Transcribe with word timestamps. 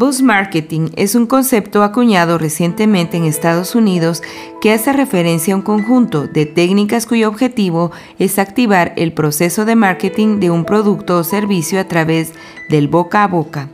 Buzz 0.00 0.22
Marketing 0.22 0.88
es 0.96 1.14
un 1.14 1.26
concepto 1.26 1.82
acuñado 1.82 2.38
recientemente 2.38 3.18
en 3.18 3.24
Estados 3.24 3.74
Unidos 3.74 4.22
que 4.62 4.72
hace 4.72 4.94
referencia 4.94 5.52
a 5.52 5.58
un 5.58 5.62
conjunto 5.62 6.26
de 6.26 6.46
técnicas 6.46 7.04
cuyo 7.04 7.28
objetivo 7.28 7.92
es 8.18 8.38
activar 8.38 8.94
el 8.96 9.12
proceso 9.12 9.66
de 9.66 9.76
marketing 9.76 10.40
de 10.40 10.50
un 10.50 10.64
producto 10.64 11.18
o 11.18 11.22
servicio 11.22 11.78
a 11.78 11.84
través 11.84 12.32
del 12.70 12.88
boca 12.88 13.24
a 13.24 13.26
boca. 13.26 13.68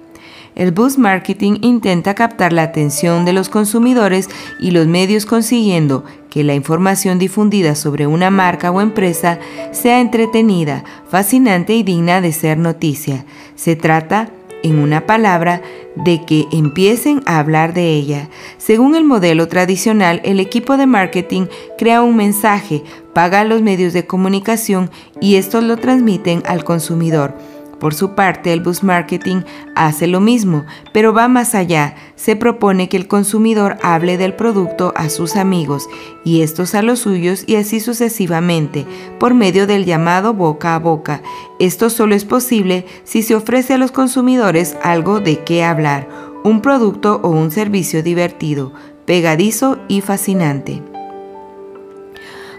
El 0.57 0.73
buzz 0.73 0.99
marketing 0.99 1.59
intenta 1.61 2.17
captar 2.17 2.53
la 2.53 2.63
atención 2.65 3.25
de 3.25 3.33
los 3.33 3.49
consumidores 3.49 4.29
y 4.59 4.73
los 4.73 4.89
medios 4.89 5.27
consiguiendo 5.27 6.05
que 6.29 6.43
la 6.43 6.57
información 6.57 7.21
difundida 7.21 7.77
sobre 7.77 8.09
una 8.09 8.31
marca 8.31 8.73
o 8.73 8.81
empresa 8.81 9.39
sea 9.71 10.01
entretenida, 10.01 10.83
fascinante 11.09 11.75
y 11.75 11.85
digna 11.85 12.21
de 12.21 12.33
ser 12.33 12.59
noticia. 12.59 13.25
Se 13.55 13.77
trata 13.77 14.31
en 14.63 14.79
una 14.79 15.07
palabra, 15.07 15.63
de 15.97 16.25
que 16.25 16.47
empiecen 16.53 17.23
a 17.25 17.39
hablar 17.39 17.73
de 17.73 17.95
ella. 17.95 18.29
Según 18.59 18.95
el 18.95 19.05
modelo 19.05 19.49
tradicional, 19.49 20.21
el 20.25 20.41
equipo 20.41 20.77
de 20.77 20.87
marketing 20.87 21.47
crea 21.79 22.03
un 22.03 22.17
mensaje, 22.17 22.83
paga 23.15 23.41
a 23.41 23.45
los 23.45 23.63
medios 23.63 23.93
de 23.93 24.07
comunicación 24.07 24.91
y 25.21 25.37
estos 25.37 25.65
lo 25.65 25.79
transmiten 25.79 26.43
al 26.47 26.65
consumidor. 26.65 27.35
Por 27.81 27.93
su 27.93 28.15
parte, 28.15 28.53
el 28.53 28.61
bus 28.61 28.83
marketing 28.83 29.43
hace 29.75 30.07
lo 30.07 30.21
mismo, 30.21 30.65
pero 30.93 31.13
va 31.13 31.29
más 31.29 31.55
allá. 31.55 31.95
Se 32.15 32.35
propone 32.35 32.89
que 32.89 32.97
el 32.97 33.07
consumidor 33.07 33.77
hable 33.83 34.17
del 34.17 34.35
producto 34.35 34.95
a 34.97 35.11
sus 35.11 35.37
amigos 35.37 35.87
y 36.25 36.41
estos 36.41 36.75
a 36.75 36.83
los 36.83 37.01
suyos 37.01 37.45
y 37.47 37.57
así 37.57 37.81
sucesivamente, 37.81 38.87
por 39.19 39.35
medio 39.35 39.67
del 39.67 39.85
llamado 39.85 40.33
boca 40.33 40.75
a 40.75 40.79
boca. 40.79 41.21
Esto 41.59 41.91
solo 41.91 42.15
es 42.15 42.25
posible 42.25 42.87
si 43.05 43.23
se 43.23 43.35
ofrece 43.35 43.75
a 43.75 43.79
los 43.79 43.93
consumidores 43.93 44.77
algo 44.83 45.21
de 45.21 45.45
qué 45.45 45.63
hablar, 45.63 46.09
un 46.45 46.63
producto 46.63 47.21
o 47.23 47.29
un 47.29 47.51
servicio 47.51 48.03
divertido, 48.03 48.73
pegadizo 49.05 49.79
y 49.89 50.01
fascinante. 50.01 50.83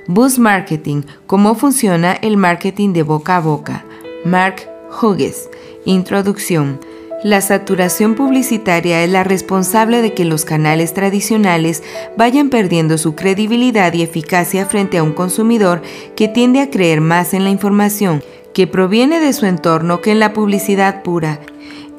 Bus 0.07 0.39
Marketing, 0.39 1.01
¿cómo 1.25 1.55
funciona 1.55 2.13
el 2.13 2.37
marketing 2.37 2.93
de 2.93 3.03
boca 3.03 3.37
a 3.37 3.41
boca? 3.41 3.83
Mark 4.23 4.76
Hughes. 4.89 5.49
Introducción. 5.85 6.79
La 7.23 7.41
saturación 7.41 8.15
publicitaria 8.15 9.03
es 9.03 9.09
la 9.09 9.23
responsable 9.23 10.01
de 10.01 10.13
que 10.13 10.23
los 10.23 10.45
canales 10.45 10.93
tradicionales 10.93 11.83
vayan 12.15 12.49
perdiendo 12.49 12.97
su 12.97 13.15
credibilidad 13.15 13.91
y 13.93 14.03
eficacia 14.03 14.65
frente 14.65 14.99
a 14.99 15.03
un 15.03 15.13
consumidor 15.13 15.81
que 16.15 16.27
tiende 16.27 16.61
a 16.61 16.69
creer 16.69 17.01
más 17.01 17.33
en 17.33 17.43
la 17.43 17.49
información 17.49 18.23
que 18.53 18.67
proviene 18.67 19.19
de 19.19 19.33
su 19.33 19.45
entorno 19.45 20.01
que 20.01 20.11
en 20.11 20.19
la 20.19 20.33
publicidad 20.33 21.03
pura 21.03 21.39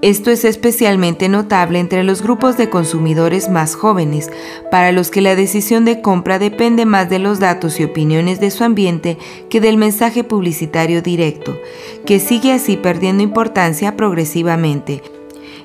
esto 0.00 0.30
es 0.30 0.44
especialmente 0.44 1.28
notable 1.28 1.80
entre 1.80 2.04
los 2.04 2.22
grupos 2.22 2.56
de 2.56 2.70
consumidores 2.70 3.50
más 3.50 3.74
jóvenes, 3.74 4.30
para 4.70 4.92
los 4.92 5.10
que 5.10 5.20
la 5.20 5.34
decisión 5.34 5.84
de 5.84 6.00
compra 6.00 6.38
depende 6.38 6.86
más 6.86 7.10
de 7.10 7.18
los 7.18 7.40
datos 7.40 7.80
y 7.80 7.84
opiniones 7.84 8.38
de 8.38 8.50
su 8.50 8.62
ambiente 8.62 9.18
que 9.50 9.60
del 9.60 9.76
mensaje 9.76 10.22
publicitario 10.22 11.02
directo, 11.02 11.58
que 12.06 12.20
sigue 12.20 12.52
así 12.52 12.76
perdiendo 12.76 13.24
importancia 13.24 13.96
progresivamente. 13.96 15.02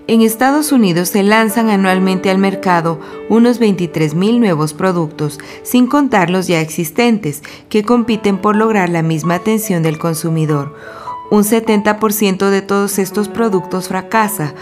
En 0.06 0.22
Estados 0.22 0.74
Unidos 0.74 1.10
se 1.10 1.24
lanzan 1.24 1.70
anualmente 1.70 2.30
al 2.30 2.38
mercado 2.38 3.00
unos 3.30 3.62
23.000 3.62 4.40
nuevos 4.40 4.74
productos, 4.74 5.40
sin 5.62 5.88
contar 5.88 6.30
los 6.30 6.48
ya 6.48 6.60
existentes, 6.60 7.42
que 7.70 7.84
compiten 7.84 8.38
por 8.38 8.58
lograr 8.58 8.90
la 8.90 9.02
misma 9.02 9.36
atención 9.36 9.82
del 9.82 10.00
consumidor. 10.00 10.76
Un 11.34 11.44
70% 11.44 12.52
de 12.52 12.62
todos 12.62 13.00
estos 13.00 13.28
productos 13.28 13.88
fracasa, 13.88 14.54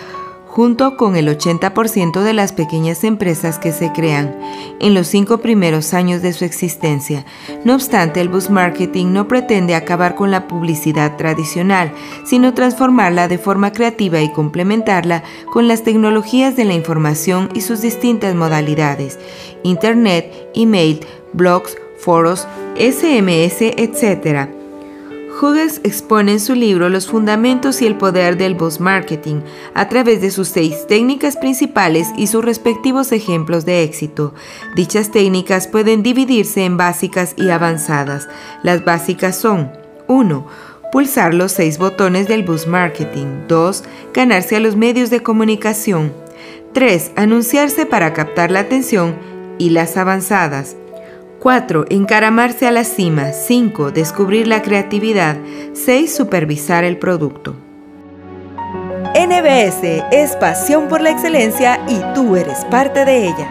junto 0.48 0.96
con 0.96 1.18
el 1.18 1.28
80% 1.28 2.22
de 2.22 2.32
las 2.32 2.54
pequeñas 2.54 3.04
empresas 3.04 3.60
que 3.60 3.74
se 3.74 3.92
crean 3.92 4.34
en 4.80 4.94
los 4.94 5.08
cinco 5.08 5.40
primeros 5.40 5.94
años 5.94 6.22
de 6.22 6.32
su 6.32 6.46
existencia. 6.46 7.26
No 7.66 7.76
obstante, 7.76 8.22
el 8.22 8.30
bus 8.30 8.50
marketing 8.50 9.08
no 9.08 9.28
pretende 9.28 9.76
acabar 9.76 10.16
con 10.16 10.32
la 10.32 10.48
publicidad 10.48 11.18
tradicional, 11.18 11.92
sino 12.24 12.54
transformarla 12.54 13.28
de 13.28 13.38
forma 13.38 13.74
creativa 13.74 14.22
y 14.22 14.32
complementarla 14.32 15.24
con 15.52 15.68
las 15.68 15.84
tecnologías 15.84 16.56
de 16.56 16.64
la 16.64 16.74
información 16.74 17.50
y 17.54 17.60
sus 17.60 17.82
distintas 17.82 18.34
modalidades, 18.34 19.20
Internet, 19.64 20.32
email, 20.56 21.06
blogs, 21.34 21.76
foros, 21.98 22.48
SMS, 22.78 23.62
etc 23.62 24.61
Hughes 25.42 25.82
expone 25.84 26.34
en 26.34 26.40
su 26.40 26.54
libro 26.54 26.88
los 26.90 27.08
fundamentos 27.08 27.82
y 27.82 27.88
el 27.88 27.98
poder 27.98 28.38
del 28.38 28.54
buzz 28.54 28.80
marketing 28.80 29.42
a 29.74 29.90
través 29.90 30.22
de 30.22 30.30
sus 30.30 30.50
seis 30.50 30.86
técnicas 30.88 31.36
principales 31.36 32.10
y 32.16 32.28
sus 32.28 32.46
respectivos 32.46 33.12
ejemplos 33.12 33.66
de 33.66 33.82
éxito. 33.82 34.36
Dichas 34.76 35.10
técnicas 35.10 35.68
pueden 35.68 36.04
dividirse 36.04 36.64
en 36.64 36.78
básicas 36.78 37.34
y 37.38 37.50
avanzadas. 37.50 38.30
Las 38.62 38.86
básicas 38.86 39.36
son 39.36 39.72
1. 40.08 40.46
Pulsar 40.92 41.34
los 41.34 41.54
seis 41.54 41.80
botones 41.80 42.28
del 42.28 42.44
buzz 42.44 42.68
marketing. 42.68 43.48
2. 43.48 43.84
Ganarse 44.14 44.58
a 44.58 44.60
los 44.60 44.76
medios 44.76 45.10
de 45.10 45.24
comunicación. 45.24 46.14
3. 46.74 47.14
Anunciarse 47.16 47.88
para 47.88 48.14
captar 48.14 48.52
la 48.52 48.60
atención 48.60 49.16
y 49.58 49.72
las 49.72 49.98
avanzadas. 49.98 50.76
4. 51.42 51.86
Encaramarse 51.90 52.68
a 52.68 52.72
la 52.72 52.84
cima. 52.84 53.32
5. 53.32 53.90
Descubrir 53.90 54.46
la 54.46 54.62
creatividad. 54.62 55.38
6. 55.74 56.16
Supervisar 56.16 56.84
el 56.84 56.98
producto. 56.98 57.56
NBS 59.16 60.04
es 60.12 60.36
pasión 60.36 60.88
por 60.88 61.02
la 61.02 61.10
excelencia 61.10 61.84
y 61.90 62.00
tú 62.14 62.36
eres 62.36 62.64
parte 62.66 63.06
de 63.06 63.26
ella. 63.26 63.50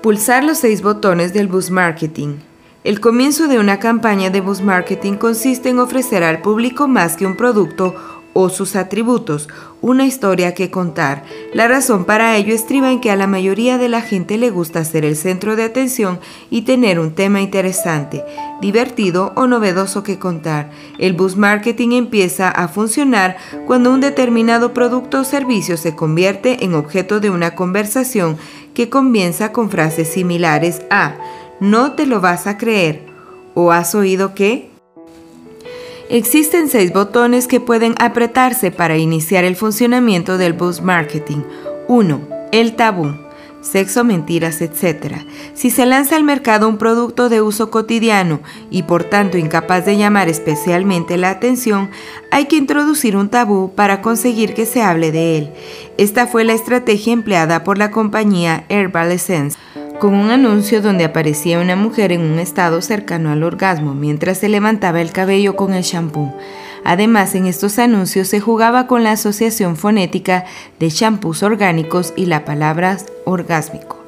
Pulsar 0.00 0.44
los 0.44 0.58
seis 0.58 0.82
botones 0.82 1.32
del 1.32 1.48
bus 1.48 1.72
marketing. 1.72 2.36
El 2.84 3.00
comienzo 3.00 3.48
de 3.48 3.58
una 3.58 3.80
campaña 3.80 4.30
de 4.30 4.40
bus 4.40 4.60
marketing 4.60 5.14
consiste 5.14 5.70
en 5.70 5.80
ofrecer 5.80 6.22
al 6.22 6.42
público 6.42 6.86
más 6.86 7.16
que 7.16 7.26
un 7.26 7.34
producto 7.36 7.96
o 8.34 8.50
sus 8.50 8.76
atributos, 8.76 9.48
una 9.80 10.04
historia 10.04 10.54
que 10.54 10.70
contar. 10.70 11.24
La 11.54 11.68
razón 11.68 12.04
para 12.04 12.36
ello 12.36 12.54
estriba 12.54 12.92
en 12.92 13.00
que 13.00 13.10
a 13.10 13.16
la 13.16 13.26
mayoría 13.26 13.78
de 13.78 13.88
la 13.88 14.02
gente 14.02 14.36
le 14.36 14.50
gusta 14.50 14.84
ser 14.84 15.04
el 15.04 15.16
centro 15.16 15.56
de 15.56 15.64
atención 15.64 16.18
y 16.50 16.62
tener 16.62 16.98
un 16.98 17.14
tema 17.14 17.40
interesante, 17.40 18.24
divertido 18.60 19.32
o 19.36 19.46
novedoso 19.46 20.02
que 20.02 20.18
contar. 20.18 20.70
El 20.98 21.14
bus 21.14 21.36
marketing 21.36 21.92
empieza 21.92 22.50
a 22.50 22.68
funcionar 22.68 23.36
cuando 23.66 23.92
un 23.92 24.00
determinado 24.00 24.74
producto 24.74 25.20
o 25.20 25.24
servicio 25.24 25.76
se 25.76 25.94
convierte 25.94 26.64
en 26.64 26.74
objeto 26.74 27.20
de 27.20 27.30
una 27.30 27.54
conversación 27.54 28.36
que 28.74 28.90
comienza 28.90 29.52
con 29.52 29.70
frases 29.70 30.08
similares 30.08 30.82
a 30.90 31.14
no 31.60 31.92
te 31.92 32.06
lo 32.06 32.20
vas 32.20 32.46
a 32.46 32.58
creer 32.58 33.06
o 33.54 33.70
has 33.70 33.94
oído 33.94 34.34
que 34.34 34.73
Existen 36.14 36.68
seis 36.68 36.92
botones 36.92 37.48
que 37.48 37.58
pueden 37.58 37.96
apretarse 37.98 38.70
para 38.70 38.96
iniciar 38.96 39.42
el 39.42 39.56
funcionamiento 39.56 40.38
del 40.38 40.52
bus 40.52 40.80
marketing. 40.80 41.38
1. 41.88 42.20
El 42.52 42.76
tabú. 42.76 43.16
Sexo, 43.60 44.04
mentiras, 44.04 44.60
etc. 44.60 45.16
Si 45.54 45.70
se 45.70 45.86
lanza 45.86 46.14
al 46.14 46.22
mercado 46.22 46.68
un 46.68 46.78
producto 46.78 47.28
de 47.28 47.42
uso 47.42 47.68
cotidiano 47.68 48.38
y 48.70 48.84
por 48.84 49.02
tanto 49.02 49.38
incapaz 49.38 49.86
de 49.86 49.96
llamar 49.96 50.28
especialmente 50.28 51.16
la 51.16 51.30
atención, 51.30 51.90
hay 52.30 52.44
que 52.44 52.58
introducir 52.58 53.16
un 53.16 53.28
tabú 53.28 53.74
para 53.74 54.00
conseguir 54.00 54.54
que 54.54 54.66
se 54.66 54.82
hable 54.82 55.10
de 55.10 55.38
él. 55.38 55.50
Esta 55.98 56.28
fue 56.28 56.44
la 56.44 56.52
estrategia 56.52 57.12
empleada 57.12 57.64
por 57.64 57.76
la 57.76 57.90
compañía 57.90 58.66
Herbal 58.68 59.10
Essence 59.10 59.58
con 60.04 60.12
un 60.12 60.28
anuncio 60.30 60.82
donde 60.82 61.04
aparecía 61.04 61.58
una 61.58 61.76
mujer 61.76 62.12
en 62.12 62.20
un 62.20 62.38
estado 62.38 62.82
cercano 62.82 63.30
al 63.30 63.42
orgasmo 63.42 63.94
mientras 63.94 64.36
se 64.36 64.50
levantaba 64.50 65.00
el 65.00 65.12
cabello 65.12 65.56
con 65.56 65.72
el 65.72 65.82
shampoo. 65.82 66.36
Además, 66.84 67.34
en 67.34 67.46
estos 67.46 67.78
anuncios 67.78 68.28
se 68.28 68.38
jugaba 68.38 68.86
con 68.86 69.02
la 69.02 69.12
asociación 69.12 69.76
fonética 69.76 70.44
de 70.78 70.90
shampoos 70.90 71.42
orgánicos 71.42 72.12
y 72.16 72.26
la 72.26 72.44
palabra 72.44 72.98
orgásmico. 73.24 74.04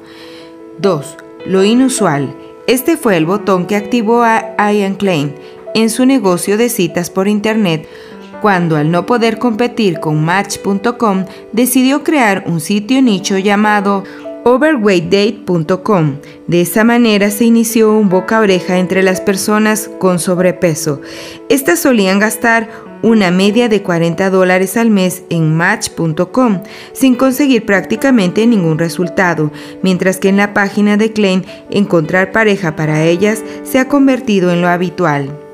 2. 0.77 1.17
Lo 1.47 1.63
inusual. 1.63 2.31
Este 2.67 2.95
fue 2.95 3.17
el 3.17 3.25
botón 3.25 3.65
que 3.65 3.75
activó 3.75 4.21
a 4.21 4.71
Ian 4.71 4.93
Klein 4.93 5.33
en 5.73 5.89
su 5.89 6.05
negocio 6.05 6.59
de 6.59 6.69
citas 6.69 7.09
por 7.09 7.27
Internet 7.27 7.87
cuando 8.41 8.75
al 8.75 8.91
no 8.91 9.05
poder 9.05 9.39
competir 9.39 9.99
con 9.99 10.23
Match.com 10.23 11.25
decidió 11.53 12.03
crear 12.03 12.43
un 12.45 12.59
sitio 12.59 13.01
nicho 13.01 13.37
llamado 13.39 14.03
overweightdate.com. 14.47 16.19
De 16.47 16.61
esa 16.61 16.85
manera 16.85 17.31
se 17.31 17.43
inició 17.43 17.91
un 17.91 18.07
boca 18.07 18.39
oreja 18.39 18.77
entre 18.77 19.03
las 19.03 19.19
personas 19.19 19.89
con 19.99 20.19
sobrepeso. 20.19 21.01
Estas 21.49 21.79
solían 21.79 22.19
gastar 22.19 22.69
una 23.03 23.29
media 23.29 23.67
de 23.67 23.83
40 23.83 24.29
dólares 24.29 24.77
al 24.77 24.89
mes 24.89 25.23
en 25.29 25.55
match.com 25.55 26.63
sin 26.93 27.15
conseguir 27.15 27.65
prácticamente 27.65 28.47
ningún 28.47 28.79
resultado, 28.79 29.51
mientras 29.83 30.17
que 30.17 30.29
en 30.29 30.37
la 30.37 30.53
página 30.53 30.95
de 30.95 31.11
Klein 31.11 31.45
encontrar 31.69 32.31
pareja 32.31 32.77
para 32.77 33.03
ellas 33.03 33.43
se 33.63 33.79
ha 33.79 33.89
convertido 33.89 34.51
en 34.51 34.61
lo 34.61 34.69
habitual. 34.69 35.46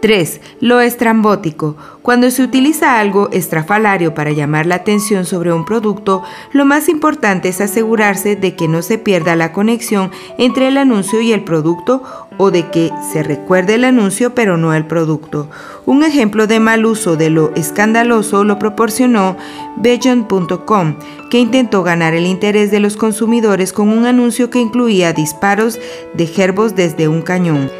3. 0.00 0.40
Lo 0.60 0.80
estrambótico. 0.80 1.76
Cuando 2.02 2.30
se 2.30 2.42
utiliza 2.42 3.00
algo 3.00 3.30
estrafalario 3.32 4.14
para 4.14 4.30
llamar 4.30 4.66
la 4.66 4.76
atención 4.76 5.24
sobre 5.24 5.52
un 5.52 5.64
producto, 5.64 6.22
lo 6.52 6.64
más 6.64 6.88
importante 6.88 7.48
es 7.48 7.60
asegurarse 7.60 8.36
de 8.36 8.54
que 8.54 8.68
no 8.68 8.82
se 8.82 8.98
pierda 8.98 9.36
la 9.36 9.52
conexión 9.52 10.10
entre 10.38 10.68
el 10.68 10.76
anuncio 10.76 11.20
y 11.20 11.32
el 11.32 11.42
producto 11.44 12.02
o 12.38 12.50
de 12.50 12.70
que 12.70 12.92
se 13.12 13.22
recuerde 13.22 13.74
el 13.74 13.84
anuncio 13.84 14.34
pero 14.34 14.56
no 14.56 14.74
el 14.74 14.86
producto. 14.86 15.48
Un 15.86 16.04
ejemplo 16.04 16.46
de 16.46 16.60
mal 16.60 16.84
uso 16.84 17.16
de 17.16 17.30
lo 17.30 17.54
escandaloso 17.54 18.44
lo 18.44 18.58
proporcionó 18.58 19.36
Bejon.com, 19.76 20.96
que 21.30 21.38
intentó 21.38 21.82
ganar 21.82 22.14
el 22.14 22.26
interés 22.26 22.70
de 22.70 22.80
los 22.80 22.96
consumidores 22.96 23.72
con 23.72 23.88
un 23.88 24.04
anuncio 24.04 24.50
que 24.50 24.60
incluía 24.60 25.12
disparos 25.12 25.78
de 26.14 26.26
gerbos 26.26 26.76
desde 26.76 27.08
un 27.08 27.22
cañón. 27.22 27.70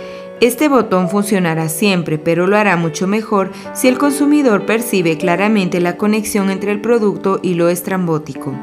Este 0.41 0.69
botón 0.69 1.09
funcionará 1.09 1.71
siempre, 1.71 2.19
pero 2.19 2.47
lo 2.47 2.59
hará 2.59 2.77
mucho 2.77 3.07
mejor 3.07 3.53
si 3.73 3.89
el 3.89 3.97
consumidor 3.97 4.67
percibe 4.67 5.17
claramente 5.17 5.81
la 5.81 5.97
conexión 5.97 6.51
entre 6.51 6.73
el 6.73 6.83
producto 6.83 7.41
y 7.43 7.55
lo 7.55 7.71
estrambótico. 7.71 8.55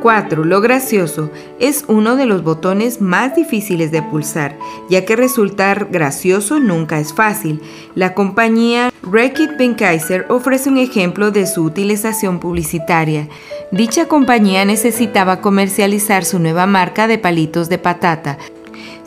4. 0.00 0.44
Lo 0.44 0.60
gracioso 0.60 1.30
es 1.58 1.84
uno 1.88 2.16
de 2.16 2.26
los 2.26 2.42
botones 2.42 3.00
más 3.00 3.34
difíciles 3.34 3.90
de 3.90 4.02
pulsar, 4.02 4.58
ya 4.90 5.06
que 5.06 5.16
resultar 5.16 5.88
gracioso 5.90 6.60
nunca 6.60 7.00
es 7.00 7.14
fácil. 7.14 7.62
La 7.94 8.12
compañía 8.12 8.92
Reckitt 9.02 9.56
Benckiser 9.58 10.26
ofrece 10.28 10.68
un 10.68 10.76
ejemplo 10.76 11.30
de 11.30 11.46
su 11.46 11.64
utilización 11.64 12.38
publicitaria. 12.38 13.28
Dicha 13.72 14.06
compañía 14.06 14.66
necesitaba 14.66 15.40
comercializar 15.40 16.26
su 16.26 16.38
nueva 16.38 16.66
marca 16.66 17.06
de 17.06 17.16
palitos 17.16 17.70
de 17.70 17.78
patata, 17.78 18.36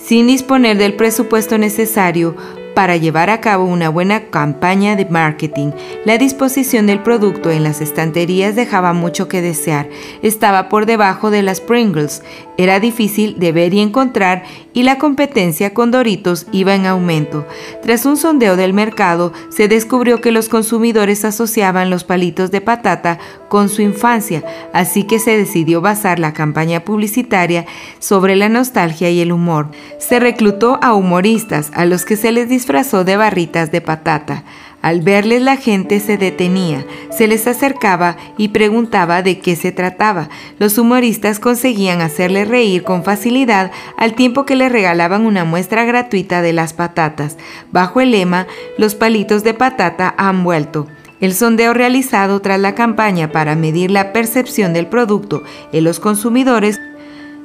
sin 0.07 0.27
disponer 0.27 0.77
del 0.77 0.93
presupuesto 0.93 1.57
necesario 1.57 2.33
para 2.73 2.95
llevar 2.95 3.29
a 3.29 3.41
cabo 3.41 3.65
una 3.65 3.89
buena 3.89 4.29
campaña 4.29 4.95
de 4.95 5.05
marketing. 5.05 5.71
La 6.05 6.17
disposición 6.17 6.87
del 6.87 7.03
producto 7.03 7.51
en 7.51 7.63
las 7.63 7.81
estanterías 7.81 8.55
dejaba 8.55 8.93
mucho 8.93 9.27
que 9.27 9.41
desear. 9.41 9.89
Estaba 10.21 10.69
por 10.69 10.85
debajo 10.85 11.29
de 11.29 11.41
las 11.41 11.59
Pringles. 11.59 12.23
Era 12.57 12.79
difícil 12.79 13.37
de 13.37 13.51
ver 13.51 13.73
y 13.73 13.79
encontrar 13.79 14.43
y 14.73 14.83
la 14.83 14.97
competencia 14.97 15.73
con 15.73 15.91
Doritos 15.91 16.47
iba 16.51 16.73
en 16.73 16.85
aumento. 16.85 17.45
Tras 17.83 18.05
un 18.05 18.17
sondeo 18.17 18.55
del 18.55 18.73
mercado, 18.73 19.31
se 19.49 19.67
descubrió 19.67 20.21
que 20.21 20.31
los 20.31 20.49
consumidores 20.49 21.23
asociaban 21.23 21.89
los 21.89 22.03
palitos 22.03 22.49
de 22.49 22.61
patata 22.61 23.19
con 23.47 23.69
su 23.69 23.81
infancia, 23.81 24.43
así 24.73 25.03
que 25.03 25.19
se 25.19 25.37
decidió 25.37 25.81
basar 25.81 26.19
la 26.19 26.33
campaña 26.33 26.83
publicitaria 26.83 27.65
sobre 27.99 28.35
la 28.35 28.49
nostalgia 28.49 29.09
y 29.09 29.21
el 29.21 29.31
humor. 29.31 29.69
Se 29.99 30.19
reclutó 30.19 30.79
a 30.81 30.93
humoristas 30.93 31.71
a 31.73 31.85
los 31.85 32.05
que 32.05 32.17
se 32.17 32.31
les 32.31 32.49
disfrazó 32.49 33.03
de 33.03 33.17
barritas 33.17 33.71
de 33.71 33.81
patata. 33.81 34.43
Al 34.81 35.01
verles 35.01 35.41
la 35.41 35.57
gente 35.57 35.99
se 35.99 36.17
detenía, 36.17 36.85
se 37.09 37.27
les 37.27 37.47
acercaba 37.47 38.15
y 38.37 38.49
preguntaba 38.49 39.21
de 39.21 39.39
qué 39.39 39.55
se 39.55 39.71
trataba. 39.71 40.29
Los 40.59 40.77
humoristas 40.77 41.39
conseguían 41.39 42.01
hacerle 42.01 42.45
reír 42.45 42.83
con 42.83 43.03
facilidad 43.03 43.71
al 43.97 44.13
tiempo 44.13 44.45
que 44.45 44.55
le 44.55 44.69
regalaban 44.69 45.25
una 45.25 45.45
muestra 45.45 45.83
gratuita 45.83 46.41
de 46.41 46.53
las 46.53 46.73
patatas, 46.73 47.37
bajo 47.71 48.01
el 48.01 48.11
lema 48.11 48.47
Los 48.77 48.95
palitos 48.95 49.43
de 49.43 49.53
patata 49.53 50.13
han 50.17 50.43
vuelto. 50.43 50.87
El 51.19 51.33
sondeo 51.33 51.73
realizado 51.73 52.39
tras 52.41 52.59
la 52.59 52.75
campaña 52.75 53.31
para 53.31 53.55
medir 53.55 53.89
la 53.89 54.13
percepción 54.13 54.73
del 54.73 54.85
producto 54.85 55.43
en 55.71 55.83
los 55.83 55.99
consumidores 55.99 56.79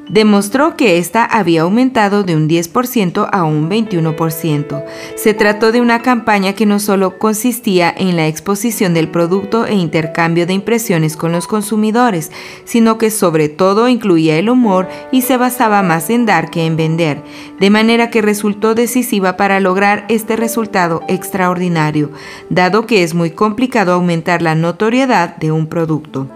demostró 0.09 0.77
que 0.77 0.99
ésta 0.99 1.25
había 1.25 1.63
aumentado 1.63 2.23
de 2.23 2.37
un 2.37 2.49
10% 2.49 3.29
a 3.31 3.45
un 3.45 3.71
21%. 3.71 4.85
Se 5.17 5.35
trató 5.35 5.73
de 5.73 5.81
una 5.81 6.03
campaña 6.03 6.55
que 6.55 6.67
no 6.67 6.79
solo 6.81 7.19
consistía 7.19 7.93
en 7.97 8.17
la 8.17 8.27
exposición 8.27 8.95
del 8.95 9.09
producto 9.09 9.67
e 9.67 9.75
intercambio 9.75 10.47
de 10.47 10.55
impresiones 10.55 11.17
con 11.17 11.33
los 11.33 11.47
consumidores, 11.47 12.31
sino 12.65 12.99
que 12.99 13.11
sobre 13.11 13.49
todo 13.49 13.89
incluía 13.89 14.39
el 14.39 14.51
humor 14.51 14.89
y 15.11 15.23
se 15.23 15.37
basaba 15.37 15.83
más 15.83 16.11
en 16.11 16.27
dar 16.27 16.51
que 16.51 16.67
en 16.67 16.77
vender, 16.77 17.23
de 17.59 17.71
manera 17.71 18.11
que 18.11 18.23
resultó 18.23 18.75
decisiva 18.75 19.37
para 19.37 19.61
lograr 19.61 20.05
este 20.09 20.37
resultado 20.37 21.03
extraordinario, 21.09 22.11
dado 22.51 22.87
que 22.87 23.03
es 23.03 23.15
muy 23.15 23.31
complicado 23.31 23.93
aumentar 23.93 24.43
la 24.43 24.55
notoriedad 24.55 25.37
de 25.37 25.53
un 25.53 25.67
producto. 25.67 26.29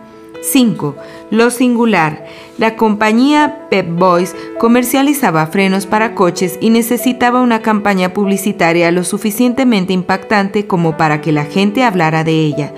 5. 0.43 0.97
Lo 1.31 1.51
singular. 1.51 2.25
La 2.59 2.77
compañía 2.77 3.67
Pep 3.71 3.89
Boys 3.91 4.35
comercializaba 4.59 5.47
frenos 5.47 5.87
para 5.87 6.15
coches 6.15 6.59
y 6.61 6.71
necesitaba 6.71 7.43
una 7.43 7.63
campaña 7.63 8.13
publicitaria 8.13 8.91
lo 8.91 9.05
suficientemente 9.05 9.93
impactante 9.93 10.67
como 10.67 10.97
para 10.97 11.21
que 11.21 11.33
la 11.33 11.45
gente 11.45 11.83
hablara 11.83 12.25
de 12.25 12.33
ella. 12.33 12.73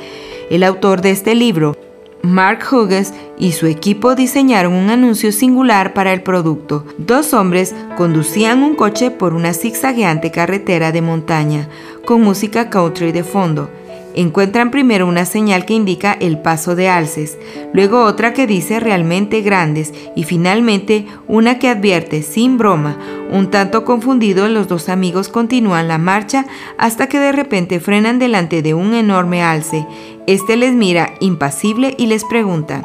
El 0.50 0.62
autor 0.62 1.02
de 1.02 1.10
este 1.10 1.34
libro, 1.34 1.76
Mark 2.22 2.60
Hughes 2.70 3.14
y 3.38 3.52
su 3.52 3.66
equipo 3.66 4.14
diseñaron 4.14 4.72
un 4.72 4.90
anuncio 4.90 5.30
singular 5.30 5.94
para 5.94 6.12
el 6.12 6.22
producto. 6.22 6.84
Dos 6.98 7.32
hombres 7.32 7.74
conducían 7.96 8.62
un 8.62 8.74
coche 8.74 9.10
por 9.10 9.34
una 9.34 9.54
zigzagueante 9.54 10.30
carretera 10.30 10.90
de 10.90 11.02
montaña, 11.02 11.68
con 12.04 12.22
música 12.22 12.70
country 12.70 13.12
de 13.12 13.22
fondo. 13.22 13.70
Encuentran 14.14 14.70
primero 14.70 15.06
una 15.06 15.24
señal 15.24 15.64
que 15.64 15.74
indica 15.74 16.12
el 16.12 16.40
paso 16.40 16.74
de 16.74 16.88
alces, 16.88 17.38
luego 17.72 18.02
otra 18.02 18.32
que 18.32 18.46
dice 18.46 18.80
realmente 18.80 19.42
grandes 19.42 19.92
y 20.16 20.24
finalmente 20.24 21.06
una 21.28 21.58
que 21.58 21.68
advierte 21.68 22.22
sin 22.22 22.58
broma. 22.58 22.96
Un 23.30 23.50
tanto 23.50 23.84
confundido, 23.84 24.48
los 24.48 24.66
dos 24.66 24.88
amigos 24.88 25.28
continúan 25.28 25.88
la 25.88 25.98
marcha 25.98 26.46
hasta 26.78 27.06
que 27.06 27.18
de 27.18 27.32
repente 27.32 27.80
frenan 27.80 28.18
delante 28.18 28.62
de 28.62 28.74
un 28.74 28.94
enorme 28.94 29.42
alce. 29.42 29.86
Este 30.26 30.56
les 30.56 30.72
mira 30.72 31.14
impasible 31.20 31.94
y 31.98 32.06
les 32.06 32.24
pregunta, 32.24 32.82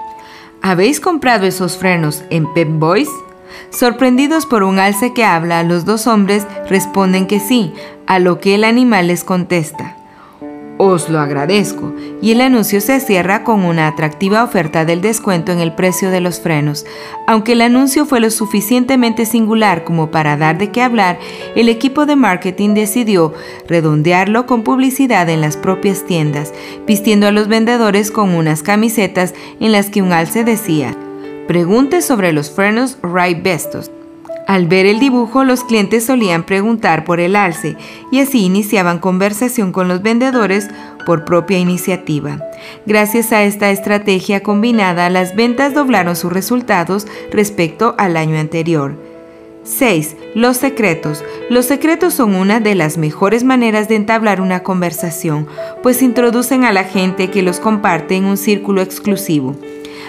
¿habéis 0.62 1.00
comprado 1.00 1.48
esos 1.48 1.78
frenos 1.78 2.24
en 2.30 2.54
Pep 2.54 2.70
Boys? 2.70 3.10
Sorprendidos 3.70 4.46
por 4.46 4.64
un 4.64 4.78
alce 4.78 5.14
que 5.14 5.24
habla, 5.24 5.64
los 5.64 5.86
dos 5.86 6.06
hombres 6.06 6.46
responden 6.70 7.28
que 7.28 7.40
sí, 7.40 7.74
a 8.08 8.20
lo 8.20 8.40
que 8.40 8.56
el 8.56 8.64
animal 8.64 9.08
les 9.08 9.24
contesta. 9.24 9.98
Os 10.78 11.08
lo 11.10 11.20
agradezco. 11.20 11.94
Y 12.22 12.32
el 12.32 12.42
anuncio 12.42 12.82
se 12.82 13.00
cierra 13.00 13.44
con 13.44 13.64
una 13.64 13.88
atractiva 13.88 14.44
oferta 14.44 14.86
del 14.86 15.02
descuento 15.02 15.52
en 15.52 15.60
el 15.60 15.74
precio 15.74 16.10
de 16.10 16.20
los 16.20 16.40
frenos. 16.40 16.86
Aunque 17.28 17.54
el 17.54 17.62
anuncio 17.62 18.06
fue 18.06 18.20
lo 18.20 18.32
suficientemente 18.32 19.26
singular 19.26 19.84
como 19.84 20.10
para 20.10 20.36
dar 20.36 20.58
de 20.58 20.72
qué 20.72 20.82
hablar, 20.82 21.20
el 21.56 21.70
equipo 21.70 22.06
de 22.06 22.16
marketing 22.16 22.74
decidió 22.74 23.34
redondearlo 23.68 24.46
con 24.46 24.64
publicidad 24.64 25.30
en 25.30 25.42
las 25.42 25.58
propias 25.58 26.06
tiendas, 26.06 26.54
vistiendo 26.88 27.28
a 27.28 27.32
los 27.32 27.48
vendedores 27.48 28.10
con 28.10 28.34
unas 28.34 28.64
camisetas 28.64 29.34
en 29.60 29.72
las 29.72 29.90
que 29.90 30.02
un 30.02 30.12
alce 30.12 30.44
decía, 30.44 30.96
pregunte 31.48 32.02
sobre 32.02 32.34
los 32.34 32.50
frenos 32.50 32.98
Ray 33.04 33.36
Bestos. 33.36 33.92
Al 34.48 34.68
ver 34.68 34.86
el 34.86 35.00
dibujo, 35.00 35.44
los 35.44 35.64
clientes 35.64 36.06
solían 36.06 36.44
preguntar 36.44 37.06
por 37.06 37.20
el 37.20 37.36
alce 37.36 37.78
y 38.12 38.20
así 38.20 38.44
iniciaban 38.44 39.00
conversación 39.00 39.72
con 39.72 39.88
los 39.88 40.02
vendedores 40.02 40.70
por 41.06 41.24
propia 41.24 41.60
iniciativa. 41.60 42.40
Gracias 42.86 43.32
a 43.32 43.44
esta 43.44 43.72
estrategia 43.72 44.44
combinada, 44.44 45.10
las 45.10 45.36
ventas 45.36 45.74
doblaron 45.74 46.16
sus 46.16 46.32
resultados 46.32 47.08
respecto 47.32 47.96
al 47.98 48.18
año 48.18 48.38
anterior. 48.38 48.98
6. 49.64 50.18
Los 50.36 50.58
secretos. 50.58 51.24
Los 51.50 51.66
secretos 51.66 52.14
son 52.14 52.36
una 52.36 52.60
de 52.60 52.76
las 52.76 52.98
mejores 52.98 53.46
maneras 53.46 53.88
de 53.88 53.96
entablar 53.96 54.42
una 54.42 54.62
conversación, 54.62 55.48
pues 55.82 56.02
introducen 56.02 56.66
a 56.66 56.74
la 56.74 56.84
gente 56.84 57.32
que 57.32 57.44
los 57.44 57.62
comparte 57.62 58.16
en 58.16 58.26
un 58.26 58.36
círculo 58.36 58.82
exclusivo. 58.82 59.56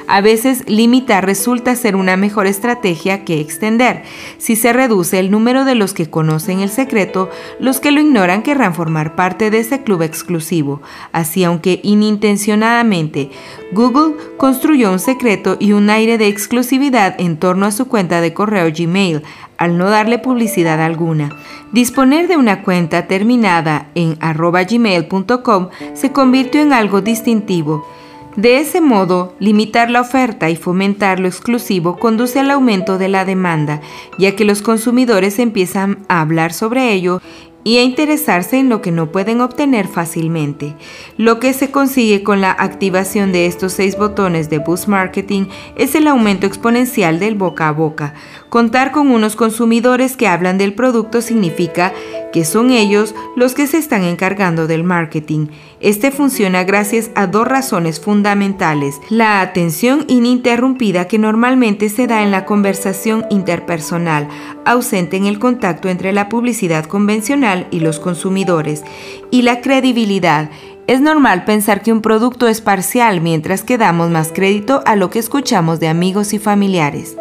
A 0.06 0.20
veces 0.20 0.68
limitar 0.68 1.25
resulta 1.25 1.75
ser 1.76 1.96
una 1.96 2.16
mejor 2.16 2.46
estrategia 2.46 3.25
que 3.25 3.40
extender. 3.40 4.02
Si 4.37 4.54
se 4.54 4.73
reduce 4.75 5.18
el 5.18 5.30
número 5.30 5.64
de 5.64 5.75
los 5.75 5.94
que 5.94 6.11
conocen 6.11 6.61
el 6.61 6.68
secreto, 6.68 7.30
los 7.58 7.80
que 7.80 7.90
lo 7.90 8.00
ignoran 8.00 8.42
querrán 8.42 8.75
formar 8.75 9.16
parte 9.16 9.50
de 9.50 9.61
ese 9.61 9.82
club 9.82 10.02
exclusivo. 10.02 10.82
Así, 11.12 11.42
aunque 11.42 11.80
inintencionadamente, 11.82 13.30
Google 13.73 14.14
construyó 14.37 14.92
un 14.92 14.99
secreto 14.99 15.56
y 15.58 15.73
un 15.73 15.88
aire 15.88 16.18
de 16.18 16.28
exclusividad 16.28 17.14
en 17.18 17.38
torno 17.38 17.64
a 17.64 17.73
su 17.73 17.87
cuenta 17.87 18.20
de 18.20 18.34
correo 18.34 18.70
Gmail, 18.76 19.23
al 19.56 19.78
no 19.78 19.88
darle 19.88 20.18
publicidad 20.18 20.82
alguna. 20.82 21.30
Disponer 21.73 22.28
de 22.28 22.37
una 22.37 22.62
cuenta 22.62 23.06
terminada 23.06 23.88
en 23.94 24.18
gmail.com 24.18 25.68
se 25.94 26.12
convirtió 26.12 26.61
en 26.61 26.73
algo 26.73 27.00
distintivo. 27.00 27.87
De 28.36 28.58
ese 28.58 28.80
modo, 28.80 29.34
limitar 29.38 29.90
la 29.90 30.00
oferta 30.00 30.50
y 30.50 30.56
fomentar 30.56 31.20
lo 31.20 31.28
exclusivo 31.28 31.98
conduce 31.98 32.40
al 32.40 32.50
aumento 32.50 32.98
de 32.98 33.08
la 33.08 33.24
demanda, 33.24 33.80
ya 34.18 34.34
que 34.34 34.44
los 34.44 34.60
consumidores 34.60 35.38
empiezan 35.38 36.04
a 36.08 36.20
hablar 36.20 36.52
sobre 36.52 36.92
ello 36.92 37.20
y 37.64 37.78
a 37.78 37.82
interesarse 37.82 38.58
en 38.58 38.68
lo 38.68 38.82
que 38.82 38.92
no 38.92 39.10
pueden 39.10 39.40
obtener 39.40 39.88
fácilmente. 39.88 40.76
Lo 41.16 41.40
que 41.40 41.54
se 41.54 41.70
consigue 41.70 42.22
con 42.22 42.40
la 42.40 42.50
activación 42.50 43.32
de 43.32 43.46
estos 43.46 43.72
seis 43.72 43.96
botones 43.96 44.50
de 44.50 44.58
Boost 44.58 44.86
Marketing 44.86 45.46
es 45.76 45.94
el 45.94 46.06
aumento 46.06 46.46
exponencial 46.46 47.18
del 47.18 47.36
boca 47.36 47.68
a 47.68 47.72
boca. 47.72 48.14
Contar 48.54 48.92
con 48.92 49.11
unos 49.11 49.34
consumidores 49.34 50.16
que 50.16 50.28
hablan 50.28 50.58
del 50.58 50.75
producto 50.75 51.23
significa 51.23 51.92
que 52.32 52.44
son 52.44 52.70
ellos 52.70 53.12
los 53.34 53.52
que 53.52 53.66
se 53.66 53.78
están 53.78 54.04
encargando 54.04 54.68
del 54.68 54.84
marketing. 54.84 55.49
Este 55.80 56.12
funciona 56.12 56.62
gracias 56.62 57.11
a 57.16 57.26
dos 57.26 57.49
razones 57.49 57.99
fundamentales. 57.99 59.00
La 59.11 59.40
atención 59.40 60.04
ininterrumpida 60.06 61.08
que 61.08 61.18
normalmente 61.18 61.88
se 61.88 62.06
da 62.06 62.23
en 62.23 62.30
la 62.30 62.44
conversación 62.44 63.25
interpersonal, 63.28 64.28
ausente 64.64 65.16
en 65.16 65.26
el 65.26 65.40
contacto 65.40 65.88
entre 65.88 66.12
la 66.12 66.28
publicidad 66.28 66.84
convencional 66.84 67.66
y 67.73 67.80
los 67.80 67.99
consumidores. 67.99 68.84
Y 69.32 69.42
la 69.42 69.62
credibilidad. 69.62 70.49
Es 70.87 71.00
normal 71.00 71.44
pensar 71.44 71.82
que 71.82 71.90
un 71.90 72.02
producto 72.02 72.46
es 72.46 72.61
parcial 72.61 73.20
mientras 73.20 73.64
que 73.64 73.78
damos 73.78 74.11
más 74.11 74.30
crédito 74.32 74.84
a 74.87 74.94
lo 74.94 75.11
que 75.11 75.18
escuchamos 75.18 75.80
de 75.80 75.88
amigos 75.88 76.32
y 76.34 76.38
familiares. 76.38 77.16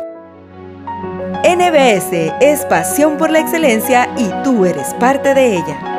NBS 1.46 2.32
es 2.40 2.64
pasión 2.70 3.18
por 3.18 3.30
la 3.30 3.42
excelencia 3.42 4.10
y 4.18 4.30
tú 4.46 4.64
eres 4.64 4.94
parte 4.94 5.34
de 5.34 5.58
ella. 5.58 5.94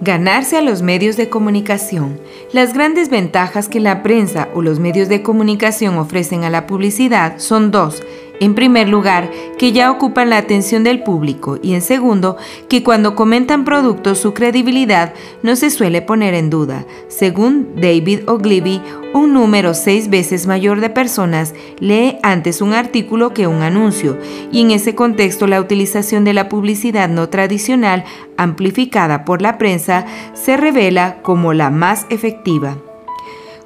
Ganarse 0.00 0.58
a 0.58 0.62
los 0.62 0.80
medios 0.80 1.16
de 1.16 1.28
comunicación. 1.28 2.20
Las 2.52 2.72
grandes 2.72 3.08
ventajas 3.08 3.68
que 3.68 3.80
la 3.80 4.04
prensa 4.04 4.48
o 4.54 4.62
los 4.62 4.78
medios 4.78 5.08
de 5.08 5.22
comunicación 5.22 5.98
ofrecen 5.98 6.44
a 6.44 6.50
la 6.50 6.68
publicidad 6.68 7.38
son 7.38 7.72
dos 7.72 8.00
en 8.40 8.54
primer 8.54 8.88
lugar, 8.88 9.30
que 9.58 9.72
ya 9.72 9.90
ocupan 9.90 10.30
la 10.30 10.38
atención 10.38 10.84
del 10.84 11.02
público 11.02 11.58
y 11.62 11.74
en 11.74 11.82
segundo, 11.82 12.36
que 12.68 12.82
cuando 12.82 13.14
comentan 13.14 13.64
productos 13.64 14.18
su 14.18 14.34
credibilidad 14.34 15.14
no 15.42 15.56
se 15.56 15.70
suele 15.70 16.02
poner 16.02 16.34
en 16.34 16.50
duda. 16.50 16.84
Según 17.08 17.68
David 17.76 18.28
Ogilvy, 18.28 18.80
un 19.12 19.32
número 19.32 19.74
seis 19.74 20.10
veces 20.10 20.46
mayor 20.46 20.80
de 20.80 20.90
personas 20.90 21.54
lee 21.78 22.18
antes 22.22 22.60
un 22.60 22.72
artículo 22.72 23.32
que 23.32 23.46
un 23.46 23.62
anuncio 23.62 24.18
y 24.50 24.60
en 24.60 24.72
ese 24.72 24.94
contexto 24.94 25.46
la 25.46 25.60
utilización 25.60 26.24
de 26.24 26.34
la 26.34 26.48
publicidad 26.48 27.08
no 27.08 27.28
tradicional 27.28 28.04
amplificada 28.36 29.24
por 29.24 29.40
la 29.40 29.56
prensa 29.56 30.04
se 30.34 30.56
revela 30.56 31.22
como 31.22 31.52
la 31.52 31.70
más 31.70 32.06
efectiva. 32.10 32.76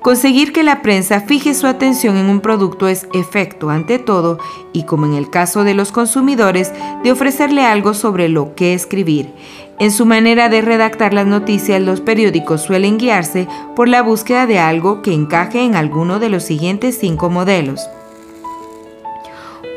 Conseguir 0.08 0.54
que 0.54 0.62
la 0.62 0.80
prensa 0.80 1.20
fije 1.20 1.52
su 1.52 1.66
atención 1.66 2.16
en 2.16 2.30
un 2.30 2.40
producto 2.40 2.88
es 2.88 3.06
efecto 3.12 3.68
ante 3.68 3.98
todo 3.98 4.38
y 4.72 4.84
como 4.84 5.04
en 5.04 5.12
el 5.12 5.28
caso 5.28 5.64
de 5.64 5.74
los 5.74 5.92
consumidores, 5.92 6.72
de 7.04 7.12
ofrecerle 7.12 7.66
algo 7.66 7.92
sobre 7.92 8.30
lo 8.30 8.54
que 8.54 8.72
escribir. 8.72 9.30
En 9.78 9.92
su 9.92 10.06
manera 10.06 10.48
de 10.48 10.62
redactar 10.62 11.12
las 11.12 11.26
noticias, 11.26 11.82
los 11.82 12.00
periódicos 12.00 12.62
suelen 12.62 12.96
guiarse 12.96 13.46
por 13.76 13.86
la 13.86 14.00
búsqueda 14.00 14.46
de 14.46 14.58
algo 14.58 15.02
que 15.02 15.12
encaje 15.12 15.62
en 15.62 15.74
alguno 15.74 16.18
de 16.18 16.30
los 16.30 16.42
siguientes 16.42 16.96
cinco 16.98 17.28
modelos. 17.28 17.86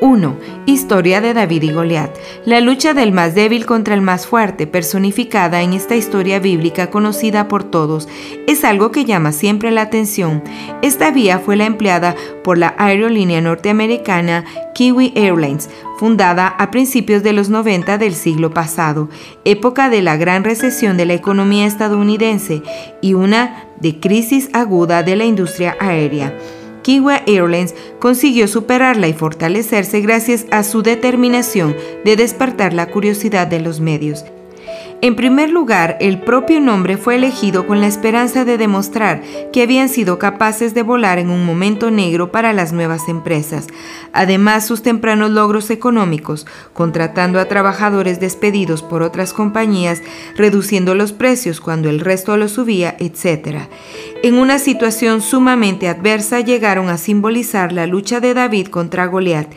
1. 0.01 0.35
Historia 0.65 1.21
de 1.21 1.35
David 1.35 1.61
y 1.61 1.71
Goliat. 1.71 2.09
La 2.43 2.59
lucha 2.59 2.95
del 2.95 3.11
más 3.11 3.35
débil 3.35 3.67
contra 3.67 3.93
el 3.93 4.01
más 4.01 4.25
fuerte, 4.25 4.65
personificada 4.65 5.61
en 5.61 5.73
esta 5.73 5.95
historia 5.95 6.39
bíblica 6.39 6.89
conocida 6.89 7.47
por 7.47 7.63
todos, 7.63 8.09
es 8.47 8.63
algo 8.63 8.91
que 8.91 9.05
llama 9.05 9.31
siempre 9.31 9.69
la 9.69 9.83
atención. 9.83 10.43
Esta 10.81 11.11
vía 11.11 11.37
fue 11.37 11.55
la 11.55 11.65
empleada 11.65 12.15
por 12.43 12.57
la 12.57 12.73
aerolínea 12.79 13.41
norteamericana 13.41 14.43
Kiwi 14.73 15.13
Airlines, 15.15 15.69
fundada 15.99 16.47
a 16.47 16.71
principios 16.71 17.21
de 17.21 17.33
los 17.33 17.49
90 17.49 17.99
del 17.99 18.15
siglo 18.15 18.51
pasado, 18.51 19.07
época 19.45 19.91
de 19.91 20.01
la 20.01 20.17
gran 20.17 20.43
recesión 20.43 20.97
de 20.97 21.05
la 21.05 21.13
economía 21.13 21.67
estadounidense 21.67 22.63
y 23.01 23.13
una 23.13 23.67
de 23.79 23.99
crisis 23.99 24.49
aguda 24.53 25.03
de 25.03 25.15
la 25.15 25.25
industria 25.25 25.77
aérea. 25.79 26.33
Kiwi 26.81 27.15
Airlines 27.27 27.75
consiguió 27.99 28.47
superarla 28.47 29.07
y 29.07 29.13
fortalecerse 29.13 30.01
gracias 30.01 30.45
a 30.51 30.63
su 30.63 30.81
determinación 30.81 31.75
de 32.03 32.15
despertar 32.15 32.73
la 32.73 32.87
curiosidad 32.87 33.47
de 33.47 33.61
los 33.61 33.79
medios. 33.79 34.25
En 35.03 35.15
primer 35.15 35.49
lugar, 35.49 35.97
el 35.99 36.19
propio 36.19 36.59
nombre 36.59 36.95
fue 36.95 37.15
elegido 37.15 37.65
con 37.65 37.81
la 37.81 37.87
esperanza 37.87 38.45
de 38.45 38.59
demostrar 38.59 39.23
que 39.51 39.63
habían 39.63 39.89
sido 39.89 40.19
capaces 40.19 40.75
de 40.75 40.83
volar 40.83 41.17
en 41.17 41.31
un 41.31 41.43
momento 41.43 41.89
negro 41.89 42.31
para 42.31 42.53
las 42.53 42.71
nuevas 42.71 43.09
empresas. 43.09 43.65
Además, 44.13 44.67
sus 44.67 44.83
tempranos 44.83 45.31
logros 45.31 45.71
económicos, 45.71 46.45
contratando 46.73 47.39
a 47.39 47.45
trabajadores 47.45 48.19
despedidos 48.19 48.83
por 48.83 49.01
otras 49.01 49.33
compañías, 49.33 50.03
reduciendo 50.35 50.93
los 50.93 51.13
precios 51.13 51.61
cuando 51.61 51.89
el 51.89 51.99
resto 51.99 52.37
los 52.37 52.51
subía, 52.51 52.95
etc. 52.99 53.61
En 54.21 54.35
una 54.35 54.59
situación 54.59 55.21
sumamente 55.21 55.87
adversa 55.87 56.41
llegaron 56.41 56.89
a 56.89 56.99
simbolizar 56.99 57.71
la 57.71 57.87
lucha 57.87 58.19
de 58.19 58.35
David 58.35 58.67
contra 58.67 59.07
Goliat. 59.07 59.47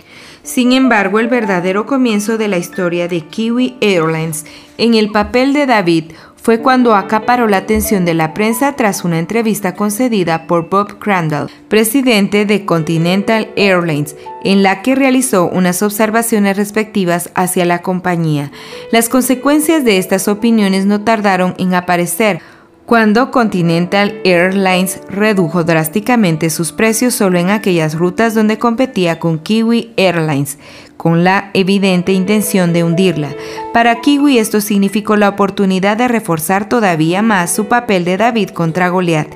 Sin 0.45 0.73
embargo, 0.73 1.21
el 1.21 1.29
verdadero 1.29 1.87
comienzo 1.87 2.37
de 2.37 2.49
la 2.49 2.59
historia 2.59 3.09
de 3.09 3.23
Kiwi 3.23 3.79
Airlines 3.81 4.45
en 4.77 4.93
el 4.93 5.11
papel 5.11 5.55
de 5.55 5.65
David 5.65 6.13
fue 6.37 6.61
cuando 6.61 6.95
acaparó 6.95 7.49
la 7.49 7.57
atención 7.57 8.05
de 8.05 8.13
la 8.13 8.35
prensa 8.35 8.77
tras 8.77 9.03
una 9.07 9.19
entrevista 9.19 9.75
concedida 9.75 10.47
por 10.47 10.69
Bob 10.69 10.99
Crandall, 10.99 11.51
presidente 11.69 12.45
de 12.45 12.67
Continental 12.67 13.49
Airlines, 13.57 14.15
en 14.45 14.63
la 14.63 14.83
que 14.83 14.95
realizó 14.95 15.49
unas 15.49 15.83
observaciones 15.83 16.59
respectivas 16.59 17.31
hacia 17.35 17.65
la 17.65 17.81
compañía. 17.81 18.53
Las 18.93 19.09
consecuencias 19.09 19.83
de 19.87 19.97
estas 19.97 20.29
opiniones 20.29 20.85
no 20.85 21.01
tardaron 21.01 21.55
en 21.57 21.73
aparecer, 21.73 22.43
cuando 22.87 23.31
Continental 23.31 24.21
Airlines 24.25 25.01
redujo 25.09 25.65
drásticamente 25.65 26.51
sus 26.51 26.73
precios 26.73 27.15
solo 27.15 27.39
en 27.39 27.49
aquellas 27.49 27.95
rutas 27.95 28.35
donde 28.35 28.59
competía 28.59 29.19
con 29.19 29.39
Kiwi 29.39 29.95
Airlines, 29.97 30.59
con 30.99 31.25
la 31.25 31.51
evidente 31.55 32.13
intención 32.13 32.75
de 32.75 32.85
hundirla. 32.85 33.31
Para 33.73 34.01
Kiwi 34.01 34.39
esto 34.39 34.61
significó 34.61 35.17
la 35.17 35.31
oportunidad 35.31 35.97
de 35.97 36.09
reforzar 36.09 36.69
todavía 36.69 37.23
más 37.23 37.55
su 37.55 37.67
papel 37.67 38.05
de 38.05 38.19
David 38.19 38.51
contra 38.51 38.91
Goliath, 38.91 39.33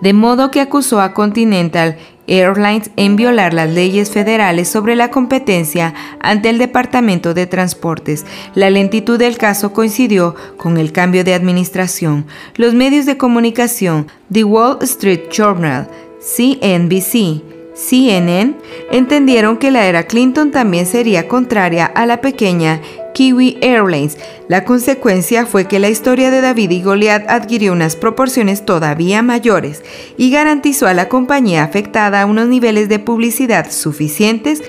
de 0.00 0.12
modo 0.12 0.52
que 0.52 0.60
acusó 0.60 1.00
a 1.00 1.12
Continental 1.12 1.96
Airlines 2.26 2.90
en 2.96 3.16
violar 3.16 3.54
las 3.54 3.70
leyes 3.70 4.10
federales 4.10 4.68
sobre 4.68 4.96
la 4.96 5.10
competencia 5.10 5.94
ante 6.20 6.50
el 6.50 6.58
Departamento 6.58 7.34
de 7.34 7.46
Transportes. 7.46 8.24
La 8.54 8.70
lentitud 8.70 9.18
del 9.18 9.38
caso 9.38 9.72
coincidió 9.72 10.34
con 10.56 10.78
el 10.78 10.92
cambio 10.92 11.24
de 11.24 11.34
administración. 11.34 12.26
Los 12.56 12.74
medios 12.74 13.06
de 13.06 13.16
comunicación, 13.16 14.06
The 14.32 14.44
Wall 14.44 14.78
Street 14.82 15.28
Journal, 15.30 15.88
CNBC, 16.20 17.61
CNN, 17.74 18.56
entendieron 18.90 19.56
que 19.56 19.70
la 19.70 19.86
era 19.86 20.04
Clinton 20.04 20.50
también 20.50 20.86
sería 20.86 21.28
contraria 21.28 21.86
a 21.86 22.06
la 22.06 22.20
pequeña 22.20 22.80
Kiwi 23.14 23.58
Airlines. 23.60 24.18
La 24.48 24.64
consecuencia 24.64 25.46
fue 25.46 25.66
que 25.66 25.78
la 25.78 25.88
historia 25.88 26.30
de 26.30 26.40
David 26.40 26.70
y 26.70 26.82
Goliath 26.82 27.28
adquirió 27.28 27.72
unas 27.72 27.96
proporciones 27.96 28.64
todavía 28.64 29.22
mayores 29.22 29.82
y 30.16 30.30
garantizó 30.30 30.86
a 30.86 30.94
la 30.94 31.08
compañía 31.08 31.64
afectada 31.64 32.26
unos 32.26 32.48
niveles 32.48 32.88
de 32.88 32.98
publicidad 32.98 33.70
suficientes 33.70 34.62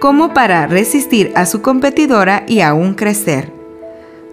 como 0.00 0.32
para 0.32 0.66
resistir 0.66 1.32
a 1.34 1.46
su 1.46 1.62
competidora 1.62 2.44
y 2.48 2.60
aún 2.60 2.94
crecer. 2.94 3.59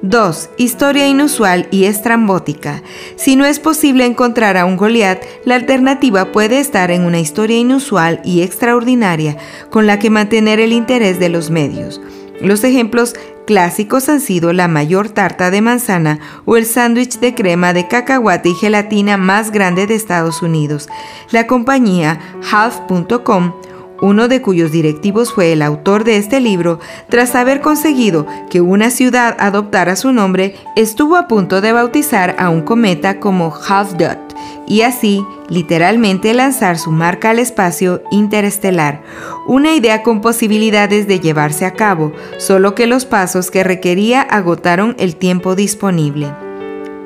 2. 0.01 0.50
Historia 0.58 1.08
inusual 1.08 1.68
y 1.72 1.86
estrambótica. 1.86 2.84
Si 3.16 3.36
no 3.36 3.46
es 3.46 3.60
posible 3.60 4.06
encontrar 4.06 4.58
a 4.58 4.66
un 4.66 4.77
Goliath, 4.77 5.24
la 5.46 5.56
alternativa 5.56 6.32
puede 6.32 6.60
estar 6.60 6.92
en 6.92 7.04
una 7.04 7.20
historia 7.20 7.58
inusual 7.58 8.22
y 8.24 8.42
extraordinaria 8.42 9.38
con 9.70 9.88
la 9.88 10.00
que 10.00 10.10
mantener 10.10 10.60
el 10.60 10.72
interés 10.72 11.20
de 11.20 11.30
los 11.30 11.50
medios. 11.50 12.00
Los 12.39 12.63
ejemplos 12.63 13.16
Clásicos 13.48 14.10
han 14.10 14.20
sido 14.20 14.51
la 14.51 14.68
mayor 14.68 15.08
tarta 15.08 15.51
de 15.51 15.62
manzana 15.62 16.20
o 16.44 16.58
el 16.58 16.66
sándwich 16.66 17.20
de 17.20 17.34
crema 17.34 17.72
de 17.72 17.88
cacahuate 17.88 18.50
y 18.50 18.54
gelatina 18.56 19.16
más 19.16 19.51
grande 19.51 19.88
de 19.88 19.96
Estados 19.96 20.42
Unidos. 20.42 20.89
La 21.32 21.48
compañía 21.48 22.20
Half.com 22.51 23.54
uno 24.01 24.27
de 24.27 24.42
cuyos 24.42 24.72
directivos 24.72 25.34
fue 25.34 25.54
el 25.54 25.62
autor 25.62 26.04
de 26.04 26.18
este 26.18 26.39
libro, 26.39 26.80
tras 27.10 27.36
haber 27.36 27.62
conseguido 27.62 28.25
que 28.50 28.62
una 28.62 28.89
ciudad 28.89 29.36
adoptara 29.39 29.96
su 29.96 30.12
nombre, 30.12 30.56
estuvo 30.75 31.16
a 31.16 31.27
punto 31.27 31.62
de 31.62 31.72
bautizar 31.72 32.36
a 32.38 32.50
un 32.50 32.62
cometa 32.62 33.20
como 33.20 33.54
Half 33.68 33.94
Dot 33.94 34.20
y 34.68 34.82
así 34.82 35.25
literalmente 35.50 36.34
lanzar 36.34 36.77
su 36.77 36.92
marca 36.92 37.30
al 37.30 37.39
espacio 37.39 38.01
interestelar, 38.12 39.01
una 39.48 39.74
idea 39.74 40.04
con 40.04 40.22
posibilidades 40.22 41.08
de 41.08 41.20
llevarse 41.20 41.66
a 41.66 41.74
cabo, 41.74 42.12
solo 42.38 42.75
que 42.75 42.88
los 42.88 43.06
pasos 43.06 43.50
que 43.50 43.63
requería 43.63 44.22
agotaron 44.22 44.96
el 45.00 45.16
tiempo 45.16 45.56
disponible. 45.56 46.34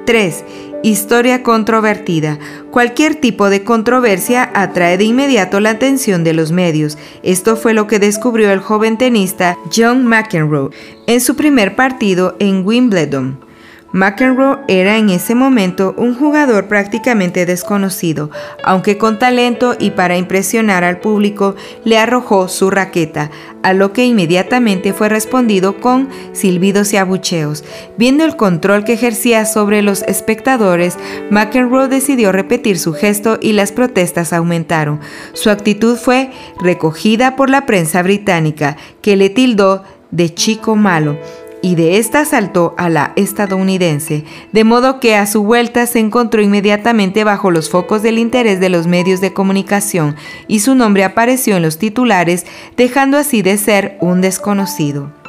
3. 0.06 0.44
Historia 0.84 1.44
controvertida. 1.44 2.40
Cualquier 2.72 3.14
tipo 3.14 3.52
de 3.52 3.64
controversia 3.64 4.50
atrae 4.56 4.98
de 4.98 5.04
inmediato 5.04 5.60
la 5.60 5.70
atención 5.70 6.24
de 6.24 6.34
los 6.34 6.52
medios. 6.52 6.98
Esto 7.22 7.56
fue 7.56 7.76
lo 7.76 7.86
que 7.86 8.00
descubrió 8.00 8.52
el 8.52 8.62
joven 8.62 8.98
tenista 8.98 9.58
John 9.76 10.08
McEnroe 10.08 10.72
en 11.06 11.22
su 11.22 11.36
primer 11.36 11.76
partido 11.76 12.36
en 12.40 12.66
Wimbledon. 12.66 13.51
McEnroe 13.94 14.60
era 14.70 14.98
en 14.98 15.10
ese 15.10 15.36
momento 15.36 15.94
un 15.98 16.16
jugador 16.16 16.68
prácticamente 16.68 17.46
desconocido, 17.46 18.30
aunque 18.64 18.98
con 18.98 19.20
talento 19.20 19.76
y 19.78 19.92
para 19.92 20.18
impresionar 20.18 20.84
al 20.84 21.00
público 21.00 21.56
le 21.84 21.98
arrojó 21.98 22.48
su 22.48 22.70
raqueta, 22.70 23.32
a 23.64 23.74
lo 23.74 23.92
que 23.92 24.06
inmediatamente 24.06 24.94
fue 24.94 25.10
respondido 25.10 25.82
con 25.82 26.08
silbidos 26.32 26.94
y 26.94 26.98
abucheos. 26.98 27.66
Viendo 27.98 28.24
el 28.24 28.38
control 28.38 28.86
que 28.86 28.94
ejercía 28.94 29.46
sobre 29.46 29.82
los 29.82 30.04
espectadores, 30.04 30.98
McEnroe 31.30 31.90
decidió 31.90 32.32
repetir 32.32 32.80
su 32.80 32.94
gesto 32.94 33.40
y 33.42 33.54
las 33.54 33.74
protestas 33.74 34.32
aumentaron. 34.32 35.02
Su 35.34 35.50
actitud 35.50 35.98
fue 35.98 36.32
recogida 36.62 37.36
por 37.36 37.50
la 37.50 37.66
prensa 37.66 38.02
británica, 38.04 38.78
que 39.02 39.18
le 39.18 39.30
tildó 39.30 39.84
de 40.12 40.34
chico 40.34 40.76
malo 40.76 41.18
y 41.62 41.76
de 41.76 41.98
esta 41.98 42.26
saltó 42.26 42.74
a 42.78 42.90
la 42.90 43.14
estadounidense, 43.16 44.26
de 44.52 44.64
modo 44.64 45.00
que 45.00 45.16
a 45.16 45.28
su 45.28 45.44
vuelta 45.44 45.86
se 45.86 46.00
encontró 46.00 46.42
inmediatamente 46.42 47.24
bajo 47.24 47.52
los 47.52 47.70
focos 47.70 48.02
del 48.02 48.18
interés 48.18 48.60
de 48.60 48.70
los 48.70 48.88
medios 48.88 49.22
de 49.22 49.34
comunicación 49.34 50.16
y 50.48 50.60
su 50.60 50.76
nombre 50.76 51.04
apareció 51.04 51.56
en 51.56 51.64
los 51.64 51.78
titulares, 51.78 52.46
dejando 52.78 53.18
así 53.18 53.42
de 53.42 53.58
ser 53.58 53.98
un 54.02 54.22
desconocido. 54.22 55.21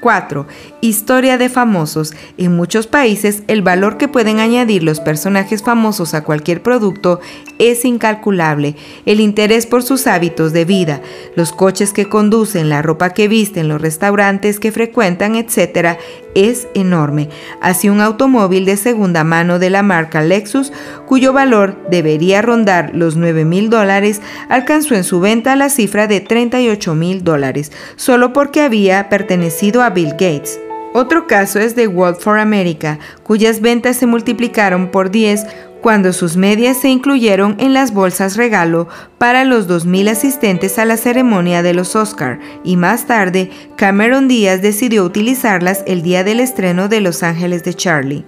4. 0.00 0.46
Historia 0.80 1.38
de 1.38 1.48
famosos. 1.48 2.14
En 2.36 2.56
muchos 2.56 2.86
países 2.86 3.42
el 3.48 3.62
valor 3.62 3.96
que 3.96 4.08
pueden 4.08 4.40
añadir 4.40 4.82
los 4.82 5.00
personajes 5.00 5.62
famosos 5.62 6.14
a 6.14 6.24
cualquier 6.24 6.62
producto 6.62 7.20
es 7.58 7.84
incalculable. 7.84 8.76
El 9.06 9.20
interés 9.20 9.66
por 9.66 9.82
sus 9.82 10.06
hábitos 10.06 10.52
de 10.52 10.64
vida, 10.64 11.00
los 11.34 11.52
coches 11.52 11.92
que 11.92 12.08
conducen, 12.08 12.68
la 12.68 12.82
ropa 12.82 13.10
que 13.10 13.28
visten, 13.28 13.68
los 13.68 13.80
restaurantes 13.80 14.60
que 14.60 14.72
frecuentan, 14.72 15.36
etc., 15.36 15.98
es 16.34 16.68
enorme. 16.74 17.28
Así 17.60 17.88
un 17.88 18.00
automóvil 18.00 18.64
de 18.64 18.76
segunda 18.76 19.24
mano 19.24 19.58
de 19.58 19.70
la 19.70 19.82
marca 19.82 20.22
Lexus, 20.22 20.72
cuyo 21.06 21.32
valor 21.32 21.76
debería 21.90 22.42
rondar 22.42 22.94
los 22.94 23.16
9 23.16 23.44
mil 23.44 23.70
dólares, 23.70 24.20
alcanzó 24.48 24.94
en 24.94 25.04
su 25.04 25.20
venta 25.20 25.56
la 25.56 25.68
cifra 25.68 26.06
de 26.06 26.20
38 26.20 26.94
mil 26.94 27.24
dólares, 27.24 27.72
solo 27.96 28.32
porque 28.32 28.60
había 28.60 29.08
pertenecido 29.08 29.82
a 29.82 29.87
Bill 29.90 30.12
Gates. 30.12 30.58
Otro 30.94 31.26
caso 31.26 31.60
es 31.60 31.76
de 31.76 31.86
World 31.86 32.18
for 32.18 32.38
America, 32.38 32.98
cuyas 33.22 33.60
ventas 33.60 33.96
se 33.96 34.06
multiplicaron 34.06 34.90
por 34.90 35.10
10 35.10 35.46
cuando 35.80 36.12
sus 36.12 36.36
medias 36.36 36.78
se 36.80 36.88
incluyeron 36.88 37.56
en 37.58 37.72
las 37.72 37.92
bolsas 37.92 38.36
regalo 38.36 38.88
para 39.18 39.44
los 39.44 39.68
2.000 39.68 40.10
asistentes 40.10 40.78
a 40.78 40.84
la 40.84 40.96
ceremonia 40.96 41.62
de 41.62 41.74
los 41.74 41.94
Oscar 41.94 42.40
y 42.64 42.76
más 42.76 43.06
tarde 43.06 43.50
Cameron 43.76 44.28
Díaz 44.28 44.60
decidió 44.60 45.04
utilizarlas 45.04 45.84
el 45.86 46.02
día 46.02 46.24
del 46.24 46.40
estreno 46.40 46.88
de 46.88 47.00
Los 47.00 47.22
Ángeles 47.22 47.62
de 47.64 47.74
Charlie. 47.74 48.24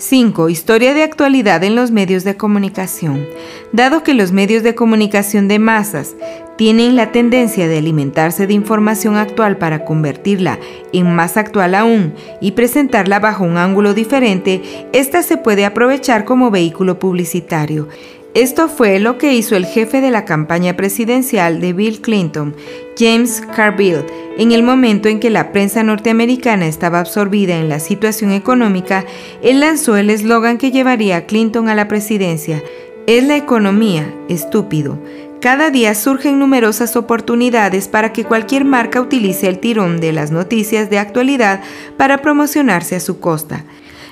5. 0.00 0.48
Historia 0.48 0.94
de 0.94 1.02
actualidad 1.02 1.62
en 1.62 1.76
los 1.76 1.90
medios 1.90 2.24
de 2.24 2.34
comunicación. 2.34 3.26
Dado 3.72 4.02
que 4.02 4.14
los 4.14 4.32
medios 4.32 4.62
de 4.62 4.74
comunicación 4.74 5.46
de 5.46 5.58
masas 5.58 6.16
tienen 6.60 6.94
la 6.94 7.10
tendencia 7.10 7.68
de 7.68 7.78
alimentarse 7.78 8.46
de 8.46 8.52
información 8.52 9.16
actual 9.16 9.56
para 9.56 9.86
convertirla 9.86 10.58
en 10.92 11.10
más 11.14 11.38
actual 11.38 11.74
aún 11.74 12.12
y 12.42 12.50
presentarla 12.50 13.18
bajo 13.18 13.44
un 13.44 13.56
ángulo 13.56 13.94
diferente, 13.94 14.60
esta 14.92 15.22
se 15.22 15.38
puede 15.38 15.64
aprovechar 15.64 16.26
como 16.26 16.50
vehículo 16.50 16.98
publicitario. 16.98 17.88
Esto 18.34 18.68
fue 18.68 19.00
lo 19.00 19.16
que 19.16 19.32
hizo 19.32 19.56
el 19.56 19.64
jefe 19.64 20.02
de 20.02 20.10
la 20.10 20.26
campaña 20.26 20.76
presidencial 20.76 21.62
de 21.62 21.72
Bill 21.72 22.02
Clinton, 22.02 22.54
James 22.94 23.42
Carville, 23.56 24.04
en 24.36 24.52
el 24.52 24.62
momento 24.62 25.08
en 25.08 25.18
que 25.18 25.30
la 25.30 25.52
prensa 25.52 25.82
norteamericana 25.82 26.66
estaba 26.66 27.00
absorbida 27.00 27.56
en 27.56 27.70
la 27.70 27.80
situación 27.80 28.32
económica, 28.32 29.06
él 29.42 29.60
lanzó 29.60 29.96
el 29.96 30.10
eslogan 30.10 30.58
que 30.58 30.72
llevaría 30.72 31.16
a 31.16 31.24
Clinton 31.24 31.70
a 31.70 31.74
la 31.74 31.88
presidencia, 31.88 32.62
es 33.06 33.24
la 33.24 33.38
economía, 33.38 34.14
estúpido. 34.28 34.98
Cada 35.40 35.70
día 35.70 35.94
surgen 35.94 36.38
numerosas 36.38 36.96
oportunidades 36.96 37.88
para 37.88 38.12
que 38.12 38.24
cualquier 38.24 38.66
marca 38.66 39.00
utilice 39.00 39.48
el 39.48 39.58
tirón 39.58 39.98
de 39.98 40.12
las 40.12 40.30
noticias 40.30 40.90
de 40.90 40.98
actualidad 40.98 41.62
para 41.96 42.18
promocionarse 42.18 42.96
a 42.96 43.00
su 43.00 43.20
costa. 43.20 43.64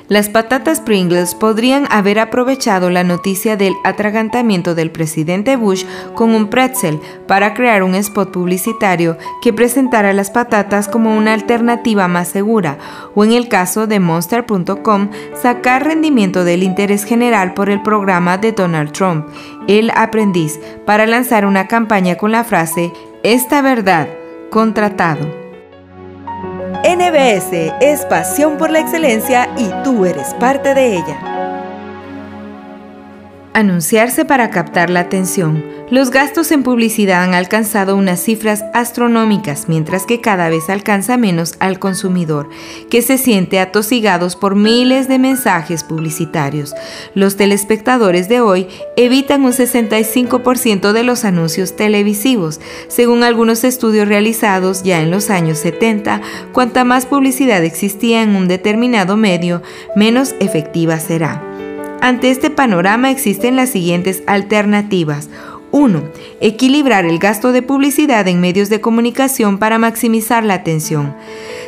Las 0.09 0.31
patatas 0.31 0.81
Pringles 0.81 1.35
podrían 1.35 1.87
haber 1.91 2.19
aprovechado 2.19 2.89
la 2.89 3.05
noticia 3.05 3.59
del 3.59 3.75
atragantamiento 3.85 4.75
del 4.75 4.91
presidente 4.91 5.57
Bush 5.57 5.85
con 6.15 6.35
un 6.35 6.49
pretzel 6.49 6.99
para 7.27 7.53
crear 7.53 7.83
un 7.83 7.95
spot 7.95 8.33
publicitario 8.33 9.19
que 9.43 9.53
presentara 9.53 10.15
las 10.15 10.31
patatas 10.31 10.89
como 10.89 11.15
una 11.15 11.35
alternativa 11.35 12.09
más 12.09 12.29
segura, 12.29 12.79
o 13.15 13.23
en 13.23 13.33
el 13.33 13.49
caso 13.49 13.87
de 13.87 14.01
Monster.com, 14.01 15.11
sacar 15.35 15.85
rendimiento 15.85 16.43
del 16.43 16.63
interés 16.63 17.05
general 17.05 17.53
por 17.53 17.69
el 17.69 17.83
programa 17.83 18.39
de 18.39 18.53
Donald 18.53 18.93
Trump, 18.93 19.27
El 19.67 19.91
Aprendiz, 19.91 20.59
para 20.87 21.07
lanzar 21.07 21.45
una 21.45 21.69
campaña 21.69 22.17
con 22.17 22.33
la 22.33 22.45
frase 22.45 22.95
Esta 23.23 23.61
verdad, 23.61 24.09
contratado. 24.51 25.48
NBS 26.85 27.75
es 27.81 28.07
pasión 28.07 28.57
por 28.57 28.71
la 28.71 28.79
excelencia 28.79 29.49
y 29.57 29.69
tú 29.83 30.07
eres 30.07 30.33
parte 30.35 30.75
de 30.75 30.95
ella. 30.95 31.38
Anunciarse 33.55 34.25
para 34.25 34.51
captar 34.51 34.91
la 34.91 35.01
atención. 35.01 35.65
Los 35.91 36.11
gastos 36.11 36.53
en 36.53 36.63
publicidad 36.63 37.23
han 37.23 37.33
alcanzado 37.33 37.97
unas 37.97 38.21
cifras 38.21 38.63
astronómicas, 38.75 39.69
mientras 39.69 40.05
que 40.05 40.21
cada 40.21 40.51
vez 40.51 40.69
alcanza 40.69 41.17
menos 41.17 41.55
al 41.61 41.79
consumidor, 41.79 42.51
que 42.91 43.01
se 43.01 43.17
siente 43.17 43.59
atosigados 43.59 44.37
por 44.37 44.55
miles 44.55 45.09
de 45.09 45.19
mensajes 45.19 45.85
publicitarios. 45.85 46.75
Los 47.15 47.37
telespectadores 47.37 48.29
de 48.29 48.43
hoy 48.43 48.69
evitan 48.99 49.45
un 49.45 49.53
65% 49.53 50.93
de 50.93 51.03
los 51.05 51.25
anuncios 51.25 51.75
televisivos. 51.75 52.61
Según 52.89 53.23
algunos 53.23 53.65
estudios 53.65 54.09
realizados 54.09 54.83
ya 54.83 55.01
en 55.01 55.11
los 55.11 55.31
años 55.31 55.59
70, 55.59 56.21
cuanta 56.53 56.85
más 56.85 57.07
publicidad 57.07 57.65
existía 57.65 58.23
en 58.23 58.37
un 58.37 58.47
determinado 58.47 59.17
medio, 59.17 59.63
menos 59.97 60.35
efectiva 60.39 61.01
será. 61.01 61.48
Ante 62.01 62.31
este 62.31 62.51
panorama 62.51 63.11
existen 63.11 63.57
las 63.57 63.71
siguientes 63.71 64.23
alternativas. 64.27 65.29
1. 65.71 66.03
Equilibrar 66.41 67.05
el 67.05 67.19
gasto 67.19 67.53
de 67.53 67.63
publicidad 67.63 68.27
en 68.29 68.41
medios 68.41 68.69
de 68.69 68.81
comunicación 68.81 69.59
para 69.59 69.79
maximizar 69.79 70.45
la 70.45 70.55
atención. 70.55 71.15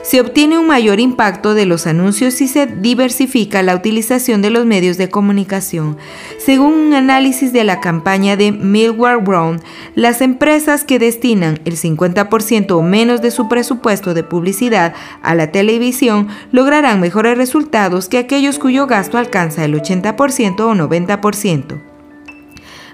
Se 0.03 0.21
obtiene 0.21 0.59
un 0.59 0.67
mayor 0.67 0.99
impacto 0.99 1.55
de 1.55 1.67
los 1.67 1.87
anuncios 1.87 2.35
si 2.35 2.49
se 2.49 2.67
diversifica 2.67 3.63
la 3.63 3.75
utilización 3.75 4.41
de 4.41 4.51
los 4.51 4.65
medios 4.65 4.97
de 4.97 5.11
comunicación. 5.11 5.99
Según 6.39 6.73
un 6.73 6.95
análisis 6.95 7.53
de 7.53 7.65
la 7.65 7.81
campaña 7.81 8.37
de 8.37 8.53
Millward 8.53 9.23
Brown, 9.23 9.61
las 9.95 10.23
empresas 10.23 10.85
que 10.85 10.99
destinan 10.99 11.61
el 11.65 11.77
50% 11.77 12.71
o 12.73 12.83
menos 12.83 13.21
de 13.21 13.31
su 13.31 13.49
presupuesto 13.49 14.15
de 14.15 14.25
publicidad 14.25 14.95
a 15.23 15.35
la 15.35 15.53
televisión 15.53 16.29
lograrán 16.51 17.01
mejores 17.01 17.37
resultados 17.37 18.09
que 18.09 18.19
aquellos 18.19 18.59
cuyo 18.59 18.87
gasto 18.87 19.19
alcanza 19.19 19.65
el 19.65 19.75
80% 19.75 20.61
o 20.61 20.75
90%. 20.75 21.90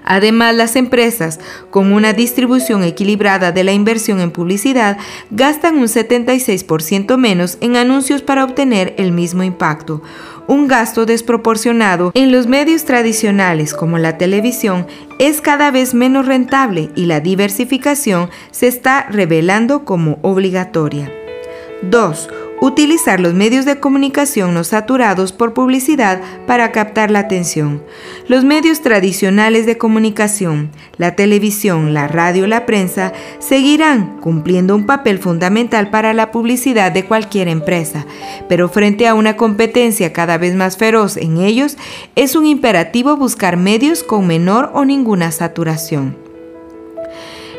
Además, 0.09 0.55
las 0.55 0.77
empresas 0.77 1.37
con 1.69 1.91
una 1.91 2.13
distribución 2.13 2.85
equilibrada 2.85 3.51
de 3.51 3.65
la 3.65 3.73
inversión 3.73 4.21
en 4.21 4.31
publicidad 4.31 4.97
gastan 5.31 5.77
un 5.77 5.87
76% 5.87 7.17
menos 7.17 7.57
en 7.59 7.75
anuncios 7.75 8.21
para 8.21 8.45
obtener 8.45 8.95
el 8.97 9.11
mismo 9.11 9.43
impacto. 9.43 10.01
Un 10.47 10.69
gasto 10.69 11.05
desproporcionado 11.05 12.11
en 12.13 12.31
los 12.31 12.47
medios 12.47 12.85
tradicionales 12.85 13.73
como 13.73 13.97
la 13.97 14.17
televisión 14.17 14.87
es 15.19 15.41
cada 15.41 15.71
vez 15.71 15.93
menos 15.93 16.25
rentable 16.25 16.89
y 16.95 17.05
la 17.05 17.19
diversificación 17.19 18.29
se 18.51 18.67
está 18.67 19.07
revelando 19.09 19.83
como 19.83 20.19
obligatoria. 20.21 21.11
2 21.81 22.29
utilizar 22.59 23.19
los 23.19 23.33
medios 23.33 23.65
de 23.65 23.79
comunicación 23.79 24.53
no 24.53 24.63
saturados 24.63 25.31
por 25.31 25.53
publicidad 25.53 26.21
para 26.45 26.71
captar 26.71 27.11
la 27.11 27.19
atención. 27.19 27.83
Los 28.27 28.43
medios 28.43 28.81
tradicionales 28.81 29.65
de 29.65 29.77
comunicación, 29.77 30.71
la 30.97 31.15
televisión, 31.15 31.93
la 31.93 32.07
radio, 32.07 32.47
la 32.47 32.65
prensa, 32.65 33.13
seguirán 33.39 34.19
cumpliendo 34.19 34.75
un 34.75 34.85
papel 34.85 35.19
fundamental 35.19 35.89
para 35.89 36.13
la 36.13 36.31
publicidad 36.31 36.91
de 36.91 37.05
cualquier 37.05 37.47
empresa, 37.47 38.05
pero 38.49 38.69
frente 38.69 39.07
a 39.07 39.13
una 39.13 39.37
competencia 39.37 40.13
cada 40.13 40.37
vez 40.37 40.55
más 40.55 40.77
feroz 40.77 41.17
en 41.17 41.37
ellos, 41.37 41.77
es 42.15 42.35
un 42.35 42.45
imperativo 42.45 43.17
buscar 43.17 43.57
medios 43.57 44.03
con 44.03 44.27
menor 44.27 44.71
o 44.73 44.85
ninguna 44.85 45.31
saturación. 45.31 46.17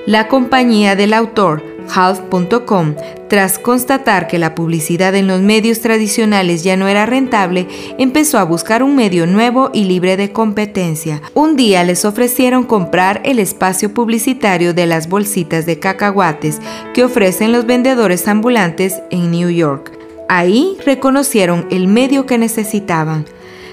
La 0.07 0.27
compañía 0.27 0.97
del 0.97 1.13
autor, 1.13 1.63
Half.com, 1.95 2.95
tras 3.29 3.59
constatar 3.59 4.27
que 4.27 4.39
la 4.39 4.55
publicidad 4.55 5.15
en 5.15 5.27
los 5.27 5.41
medios 5.41 5.81
tradicionales 5.81 6.63
ya 6.65 6.77
no 6.77 6.89
era 6.89 7.07
rentable, 7.07 7.67
empezó 7.99 8.39
a 8.39 8.45
buscar 8.45 8.83
un 8.83 8.97
medio 8.97 9.27
nuevo 9.27 9.71
y 9.73 9.85
libre 9.85 10.17
de 10.17 10.33
competencia. 10.33 11.21
Un 11.35 11.57
día 11.57 11.85
les 11.85 12.05
ofrecieron 12.05 12.65
comprar 12.65 13.21
el 13.25 13.39
espacio 13.39 13.93
publicitario 13.95 14.75
de 14.75 14.87
las 14.87 15.09
bolsitas 15.09 15.67
de 15.67 15.79
cacahuates 15.79 16.61
que 16.95 17.05
ofrecen 17.05 17.53
los 17.53 17.67
vendedores 17.67 18.29
ambulantes 18.29 19.03
en 19.11 19.31
New 19.31 19.51
York. 19.51 19.93
Ahí 20.29 20.77
reconocieron 20.85 21.67
el 21.71 21.89
medio 21.89 22.27
que 22.27 22.37
necesitaban. 22.37 23.25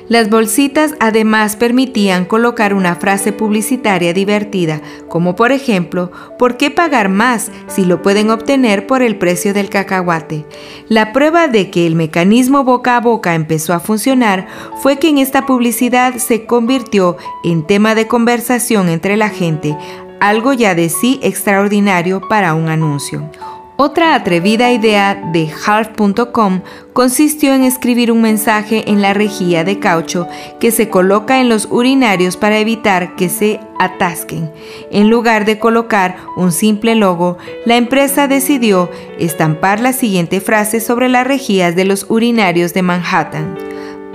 Las 0.08 0.30
bolsitas 0.30 0.94
además 1.00 1.56
permitían 1.56 2.26
colocar 2.26 2.76
una 2.76 2.96
frase 2.96 3.34
publicitaria 3.34 4.14
divertida, 4.14 4.82
como 5.10 5.36
por 5.36 5.52
ejemplo, 5.52 6.12
¿por 6.38 6.58
qué 6.58 6.70
pagar 6.70 7.10
más 7.10 7.52
si 7.68 7.86
lo 7.86 8.04
pueden 8.04 8.30
obtener 8.30 8.86
por 8.86 9.02
el 9.02 9.18
precio 9.18 9.52
del 9.52 9.70
cacahuate? 9.70 10.46
La 10.90 11.12
prueba 11.12 11.48
de 11.48 11.72
que 11.72 11.88
el 11.88 11.96
mecanismo 11.96 12.64
boca 12.64 12.98
a 12.98 13.02
boca 13.02 13.34
empezó 13.34 13.74
a 13.74 13.80
funcionar 13.80 14.48
fue 14.82 15.00
que 15.00 15.10
en 15.10 15.18
esta 15.18 15.48
publicidad 15.48 16.16
se 16.18 16.46
convirtió 16.46 17.18
en 17.44 17.66
tema 17.66 17.96
de 17.96 18.08
conversación 18.08 18.90
entre 18.90 19.18
la 19.18 19.30
gente, 19.30 19.76
algo 20.20 20.54
ya 20.54 20.76
de 20.76 20.90
sí 20.90 21.20
extraordinario 21.24 22.22
para 22.30 22.54
un 22.54 22.70
anuncio. 22.70 23.30
Otra 23.78 24.16
atrevida 24.16 24.72
idea 24.72 25.16
de 25.34 25.52
Half.com 25.66 26.62
consistió 26.94 27.54
en 27.54 27.64
escribir 27.64 28.10
un 28.10 28.22
mensaje 28.22 28.90
en 28.90 29.02
la 29.02 29.14
rejilla 29.14 29.66
de 29.66 29.80
caucho 29.80 30.30
que 30.62 30.72
se 30.72 30.90
coloca 30.90 31.42
en 31.42 31.50
los 31.50 31.68
urinarios 31.70 32.38
para 32.38 32.60
evitar 32.60 33.18
que 33.18 33.28
se 33.28 33.60
atasquen. 33.78 34.50
En 34.92 35.10
lugar 35.10 35.44
de 35.44 35.60
colocar 35.60 36.16
un 36.38 36.54
simple 36.54 36.96
logo, 36.96 37.38
la 37.66 37.76
empresa 37.76 38.30
decidió 38.30 38.90
estampar 39.20 39.82
la 39.82 39.92
siguiente 39.92 40.40
frase 40.40 40.80
sobre 40.80 41.10
las 41.10 41.28
rejillas 41.28 41.76
de 41.76 41.84
los 41.84 42.06
urinarios 42.10 42.74
de 42.74 42.82
Manhattan. 42.82 43.58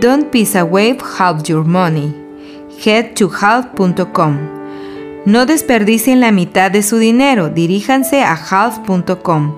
Don't 0.01 0.31
piss 0.31 0.57
away 0.57 0.97
half 1.19 1.43
your 1.43 1.67
money. 1.67 2.15
Head 2.83 3.13
to 3.17 3.29
half.com. 3.29 4.60
No 5.27 5.45
desperdicien 5.45 6.21
la 6.21 6.33
mitad 6.33 6.71
de 6.71 6.83
su 6.83 6.97
dinero, 6.97 7.51
diríjanse 7.51 8.23
a 8.23 8.33
half.com. 8.33 9.57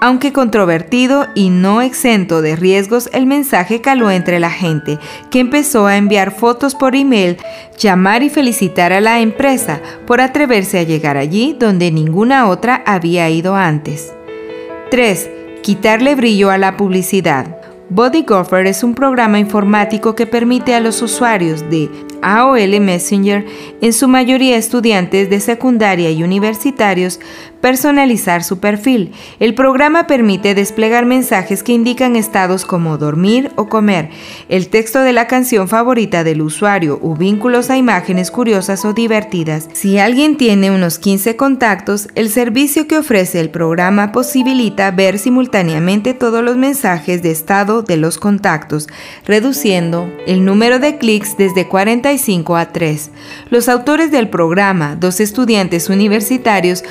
Aunque 0.00 0.32
controvertido 0.32 1.28
y 1.34 1.50
no 1.50 1.80
exento 1.80 2.42
de 2.42 2.56
riesgos, 2.56 3.08
el 3.12 3.24
mensaje 3.24 3.80
caló 3.80 4.10
entre 4.10 4.40
la 4.40 4.50
gente, 4.50 4.98
que 5.30 5.38
empezó 5.38 5.86
a 5.86 5.96
enviar 5.96 6.32
fotos 6.32 6.74
por 6.74 6.94
email, 6.96 7.38
llamar 7.78 8.22
y 8.22 8.28
felicitar 8.28 8.92
a 8.92 9.00
la 9.00 9.20
empresa 9.20 9.80
por 10.06 10.20
atreverse 10.20 10.78
a 10.78 10.82
llegar 10.82 11.16
allí 11.16 11.56
donde 11.58 11.90
ninguna 11.90 12.48
otra 12.48 12.82
había 12.84 13.30
ido 13.30 13.54
antes. 13.54 14.12
3. 14.90 15.30
Quitarle 15.62 16.16
brillo 16.16 16.50
a 16.50 16.58
la 16.58 16.76
publicidad. 16.76 17.56
Body 17.88 18.26
es 18.66 18.82
un 18.82 18.94
programa 18.94 19.38
informático 19.38 20.14
que 20.14 20.26
permite 20.26 20.74
a 20.74 20.80
los 20.80 21.00
usuarios 21.00 21.60
de 21.70 21.88
AOL 22.24 22.80
Messenger, 22.80 23.44
en 23.80 23.92
su 23.92 24.08
mayoría 24.08 24.56
estudiantes 24.56 25.28
de 25.28 25.40
secundaria 25.40 26.10
y 26.10 26.22
universitarios, 26.22 27.20
personalizar 27.64 28.44
su 28.44 28.58
perfil. 28.58 29.12
El 29.40 29.54
programa 29.54 30.06
permite 30.06 30.54
desplegar 30.54 31.06
mensajes 31.06 31.62
que 31.62 31.72
indican 31.72 32.14
estados 32.14 32.66
como 32.66 32.98
dormir 32.98 33.52
o 33.56 33.70
comer, 33.70 34.10
el 34.50 34.68
texto 34.68 35.00
de 35.00 35.14
la 35.14 35.26
canción 35.28 35.66
favorita 35.66 36.24
del 36.24 36.42
usuario 36.42 37.00
o 37.02 37.16
vínculos 37.16 37.70
a 37.70 37.78
imágenes 37.78 38.30
curiosas 38.30 38.84
o 38.84 38.92
divertidas. 38.92 39.70
Si 39.72 39.98
alguien 39.98 40.36
tiene 40.36 40.72
unos 40.72 40.98
15 40.98 41.36
contactos, 41.36 42.08
el 42.16 42.28
servicio 42.28 42.86
que 42.86 42.98
ofrece 42.98 43.40
el 43.40 43.48
programa 43.48 44.12
posibilita 44.12 44.90
ver 44.90 45.18
simultáneamente 45.18 46.12
todos 46.12 46.44
los 46.44 46.58
mensajes 46.58 47.22
de 47.22 47.30
estado 47.30 47.80
de 47.80 47.96
los 47.96 48.18
contactos, 48.18 48.88
reduciendo 49.24 50.12
el 50.26 50.44
número 50.44 50.80
de 50.80 50.98
clics 50.98 51.38
desde 51.38 51.66
45 51.66 52.56
a 52.56 52.72
3. 52.72 53.10
Los 53.48 53.70
autores 53.70 54.10
del 54.10 54.28
programa, 54.28 54.96
dos 54.96 55.18
estudiantes 55.18 55.88
universitarios, 55.88 56.84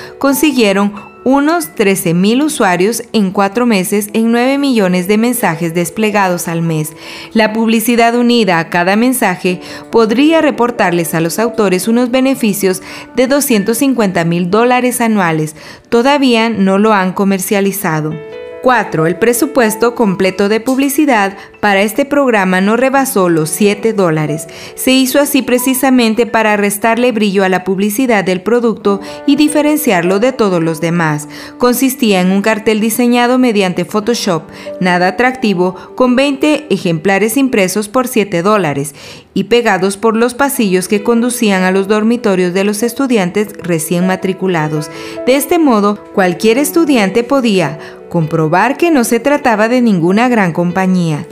consiguieron 0.64 0.94
unos 1.26 1.76
13.000 1.76 2.44
usuarios 2.44 3.04
en 3.12 3.32
cuatro 3.32 3.66
meses 3.66 4.10
en 4.14 4.32
9 4.32 4.58
millones 4.58 5.10
de 5.10 5.18
mensajes 5.18 5.74
desplegados 5.74 6.48
al 6.48 6.62
mes. 6.62 6.94
La 7.34 7.52
publicidad 7.52 8.16
unida 8.16 8.60
a 8.60 8.70
cada 8.70 8.96
mensaje 8.96 9.60
podría 9.92 10.42
reportarles 10.42 11.14
a 11.14 11.20
los 11.20 11.38
autores 11.38 11.90
unos 11.90 12.12
beneficios 12.12 12.82
de 13.16 13.28
250 13.28 14.24
mil 14.24 14.50
dólares 14.50 15.02
anuales. 15.02 15.56
Todavía 15.90 16.50
no 16.50 16.78
lo 16.78 16.94
han 16.94 17.12
comercializado. 17.12 18.14
4. 18.62 19.06
El 19.06 19.18
presupuesto 19.18 19.96
completo 19.96 20.48
de 20.48 20.62
publicidad 20.62 21.36
para 21.64 21.82
este 21.82 22.04
programa 22.04 22.60
no 22.60 22.76
rebasó 22.76 23.30
los 23.30 23.50
7 23.50 23.94
dólares. 23.94 24.50
Se 24.76 24.92
hizo 24.92 25.22
así 25.22 25.44
precisamente 25.44 26.26
para 26.26 26.58
restarle 26.58 27.14
brillo 27.14 27.46
a 27.46 27.48
la 27.48 27.64
publicidad 27.64 28.26
del 28.26 28.42
producto 28.42 29.00
y 29.26 29.38
diferenciarlo 29.38 30.20
de 30.20 30.34
todos 30.34 30.62
los 30.62 30.82
demás. 30.82 31.30
Consistía 31.60 32.20
en 32.20 32.32
un 32.32 32.42
cartel 32.42 32.82
diseñado 32.82 33.40
mediante 33.40 33.86
Photoshop, 33.86 34.44
nada 34.82 35.08
atractivo, 35.08 35.78
con 35.96 36.18
20 36.18 36.68
ejemplares 36.70 37.38
impresos 37.38 37.88
por 37.88 38.10
7 38.10 38.42
dólares 38.42 38.94
y 39.34 39.46
pegados 39.46 39.96
por 39.96 40.18
los 40.18 40.34
pasillos 40.34 40.90
que 40.90 41.02
conducían 41.02 41.64
a 41.64 41.72
los 41.72 41.88
dormitorios 41.88 42.54
de 42.54 42.66
los 42.66 42.84
estudiantes 42.84 43.54
recién 43.64 44.06
matriculados. 44.06 44.92
De 45.26 45.38
este 45.38 45.60
modo, 45.60 46.04
cualquier 46.14 46.58
estudiante 46.58 47.24
podía 47.24 47.80
comprobar 48.10 48.76
que 48.76 48.92
no 48.92 49.06
se 49.06 49.22
trataba 49.22 49.70
de 49.70 49.80
ninguna 49.80 50.28
gran 50.28 50.52
compañía. 50.52 51.26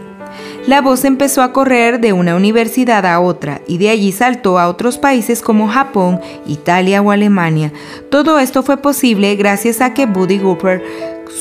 La 0.67 0.81
voz 0.81 1.05
empezó 1.05 1.41
a 1.41 1.53
correr 1.53 1.99
de 1.99 2.13
una 2.13 2.35
universidad 2.35 3.05
a 3.07 3.19
otra 3.19 3.61
y 3.67 3.79
de 3.79 3.89
allí 3.89 4.11
saltó 4.11 4.59
a 4.59 4.69
otros 4.69 4.99
países 4.99 5.41
como 5.41 5.67
Japón, 5.67 6.19
Italia 6.45 7.01
o 7.01 7.09
Alemania. 7.09 7.73
Todo 8.11 8.37
esto 8.37 8.61
fue 8.61 8.77
posible 8.77 9.35
gracias 9.35 9.81
a 9.81 9.95
que 9.95 10.05
Buddy 10.05 10.37
Cooper 10.37 10.83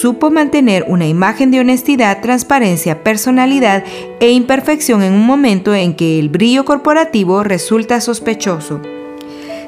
supo 0.00 0.30
mantener 0.30 0.86
una 0.88 1.06
imagen 1.06 1.50
de 1.50 1.60
honestidad, 1.60 2.22
transparencia, 2.22 3.02
personalidad 3.02 3.84
e 4.20 4.30
imperfección 4.30 5.02
en 5.02 5.12
un 5.12 5.26
momento 5.26 5.74
en 5.74 5.94
que 5.94 6.18
el 6.18 6.30
brillo 6.30 6.64
corporativo 6.64 7.42
resulta 7.42 8.00
sospechoso. 8.00 8.80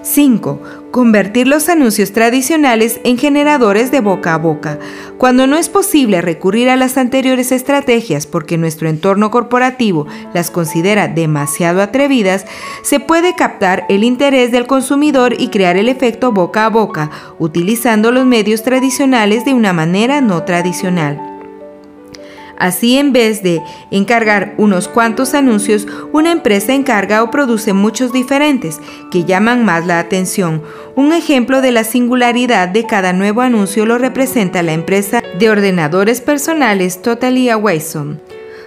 5. 0.03 0.61
Convertir 0.91 1.47
los 1.47 1.69
anuncios 1.69 2.13
tradicionales 2.13 3.01
en 3.05 3.17
generadores 3.17 3.91
de 3.91 4.01
boca 4.01 4.35
a 4.35 4.39
boca. 4.39 4.79
Cuando 5.17 5.47
no 5.47 5.57
es 5.57 5.69
posible 5.69 6.21
recurrir 6.21 6.69
a 6.69 6.77
las 6.77 6.99
anteriores 6.99 7.53
estrategias 7.53 8.27
porque 8.27 8.59
nuestro 8.59 8.89
entorno 8.89 9.31
corporativo 9.31 10.07
las 10.35 10.51
considera 10.51 11.09
demasiado 11.09 11.81
atrevidas, 11.81 12.47
se 12.83 13.01
puede 13.01 13.35
captar 13.37 13.85
el 13.89 14.05
interés 14.05 14.51
del 14.51 14.67
consumidor 14.67 15.35
y 15.41 15.49
crear 15.49 15.77
el 15.77 15.89
efecto 15.89 16.33
boca 16.33 16.67
a 16.67 16.71
boca, 16.71 17.11
utilizando 17.39 18.11
los 18.11 18.27
medios 18.27 18.63
tradicionales 18.63 19.45
de 19.45 19.55
una 19.55 19.73
manera 19.73 20.21
no 20.21 20.43
tradicional. 20.43 21.32
Así, 22.59 22.97
en 22.97 23.13
vez 23.13 23.43
de 23.43 23.61
encargar 23.91 24.55
unos 24.57 24.89
cuantos 24.89 25.35
anuncios, 25.35 25.87
una 26.13 26.33
empresa 26.33 26.75
encarga 26.75 27.23
o 27.23 27.31
produce 27.31 27.73
muchos 27.73 28.13
diferentes 28.13 28.81
que 29.11 29.25
llaman 29.25 29.65
más 29.65 29.87
la 29.87 29.99
atención. 29.99 30.63
Un 30.95 31.13
ejemplo 31.13 31.61
de 31.61 31.73
la 31.73 31.85
singularidad 31.85 32.69
de 32.69 32.87
cada 32.87 33.13
nuevo 33.13 33.41
anuncio 33.41 33.87
lo 33.87 33.99
representa 33.99 34.63
la 34.63 34.73
empresa 34.73 35.23
de 35.39 35.51
ordenadores 35.51 36.21
personales 36.21 37.03
Totally 37.03 37.49
Awesome. 37.51 38.19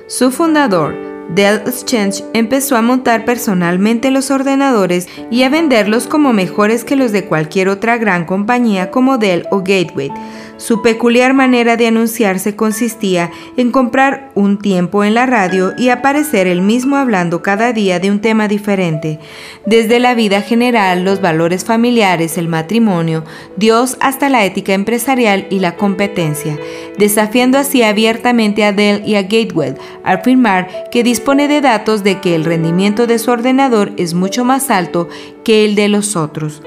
Su 0.08 0.32
fundador, 0.32 0.95
Dell 1.34 1.62
Exchange 1.65 2.24
empezó 2.34 2.78
a 2.78 2.82
montar 2.82 3.26
personalmente 3.26 4.12
los 4.12 4.30
ordenadores 4.30 5.08
y 5.32 5.43
a 5.43 5.50
venderlos 5.50 6.06
como 6.06 6.34
mejores 6.34 6.84
que 6.84 6.95
los 6.95 7.12
de 7.12 7.26
cualquier 7.26 7.69
otra 7.69 7.98
gran 7.98 8.26
compañía 8.26 8.91
como 8.91 9.17
Dell 9.17 9.48
o 9.50 9.60
Gateway. 9.60 10.12
Su 10.58 10.82
peculiar 10.82 11.34
manera 11.34 11.76
de 11.76 11.88
anunciarse 11.88 12.56
consistía 12.56 13.30
en 13.58 13.72
comprar 13.72 14.32
un 14.36 14.58
tiempo 14.58 15.04
en 15.04 15.13
la 15.13 15.26
radio 15.26 15.74
y 15.78 15.89
aparecer 15.89 16.48
él 16.48 16.62
mismo 16.62 16.96
hablando 16.96 17.41
cada 17.41 17.74
día 17.74 18.00
de 18.00 18.10
un 18.10 18.22
tema 18.22 18.48
diferente, 18.48 19.20
desde 19.65 20.00
la 20.00 20.15
vida 20.15 20.41
general, 20.41 21.04
los 21.04 21.20
valores 21.20 21.65
familiares, 21.65 22.38
el 22.38 22.48
matrimonio, 22.48 23.26
Dios 23.58 23.98
hasta 24.00 24.30
la 24.30 24.46
ética 24.46 24.74
empresarial 24.74 25.48
y 25.50 25.60
la 25.60 25.76
competencia. 25.76 26.58
desafiando 26.98 27.58
así 27.58 27.84
abiertamente 27.84 28.63
a 28.63 28.72
Dell 28.72 29.04
y 29.06 29.15
a 29.15 29.24
Gateway 29.24 29.76
al 30.04 30.18
afirmar 30.18 30.89
que 30.91 31.04
dispone 31.04 31.48
de 31.48 31.62
datos 31.62 32.04
de 32.04 32.20
que 32.22 32.36
el 32.36 32.46
rendimiento 32.46 33.08
de 33.08 33.20
su 33.20 33.32
ordenador 33.32 33.91
es 33.98 34.13
mucho 34.13 34.46
más 34.46 34.70
alto 34.70 35.10
que 35.44 35.65
el 35.65 35.76
de 35.76 35.89
los 35.89 36.15
otros. 36.15 36.62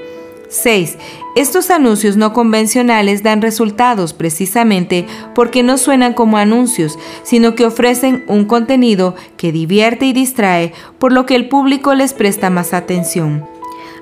6. 0.48 0.96
Estos 1.36 1.70
anuncios 1.70 2.16
no 2.16 2.32
convencionales 2.32 3.22
dan 3.22 3.42
resultados 3.42 4.12
precisamente 4.12 5.06
porque 5.34 5.62
no 5.62 5.78
suenan 5.78 6.14
como 6.14 6.36
anuncios, 6.36 6.98
sino 7.22 7.54
que 7.54 7.64
ofrecen 7.64 8.24
un 8.26 8.44
contenido 8.44 9.14
que 9.36 9.52
divierte 9.52 10.06
y 10.06 10.12
distrae, 10.12 10.72
por 10.98 11.12
lo 11.12 11.26
que 11.26 11.36
el 11.36 11.48
público 11.48 11.94
les 11.94 12.14
presta 12.14 12.50
más 12.50 12.74
atención. 12.74 13.46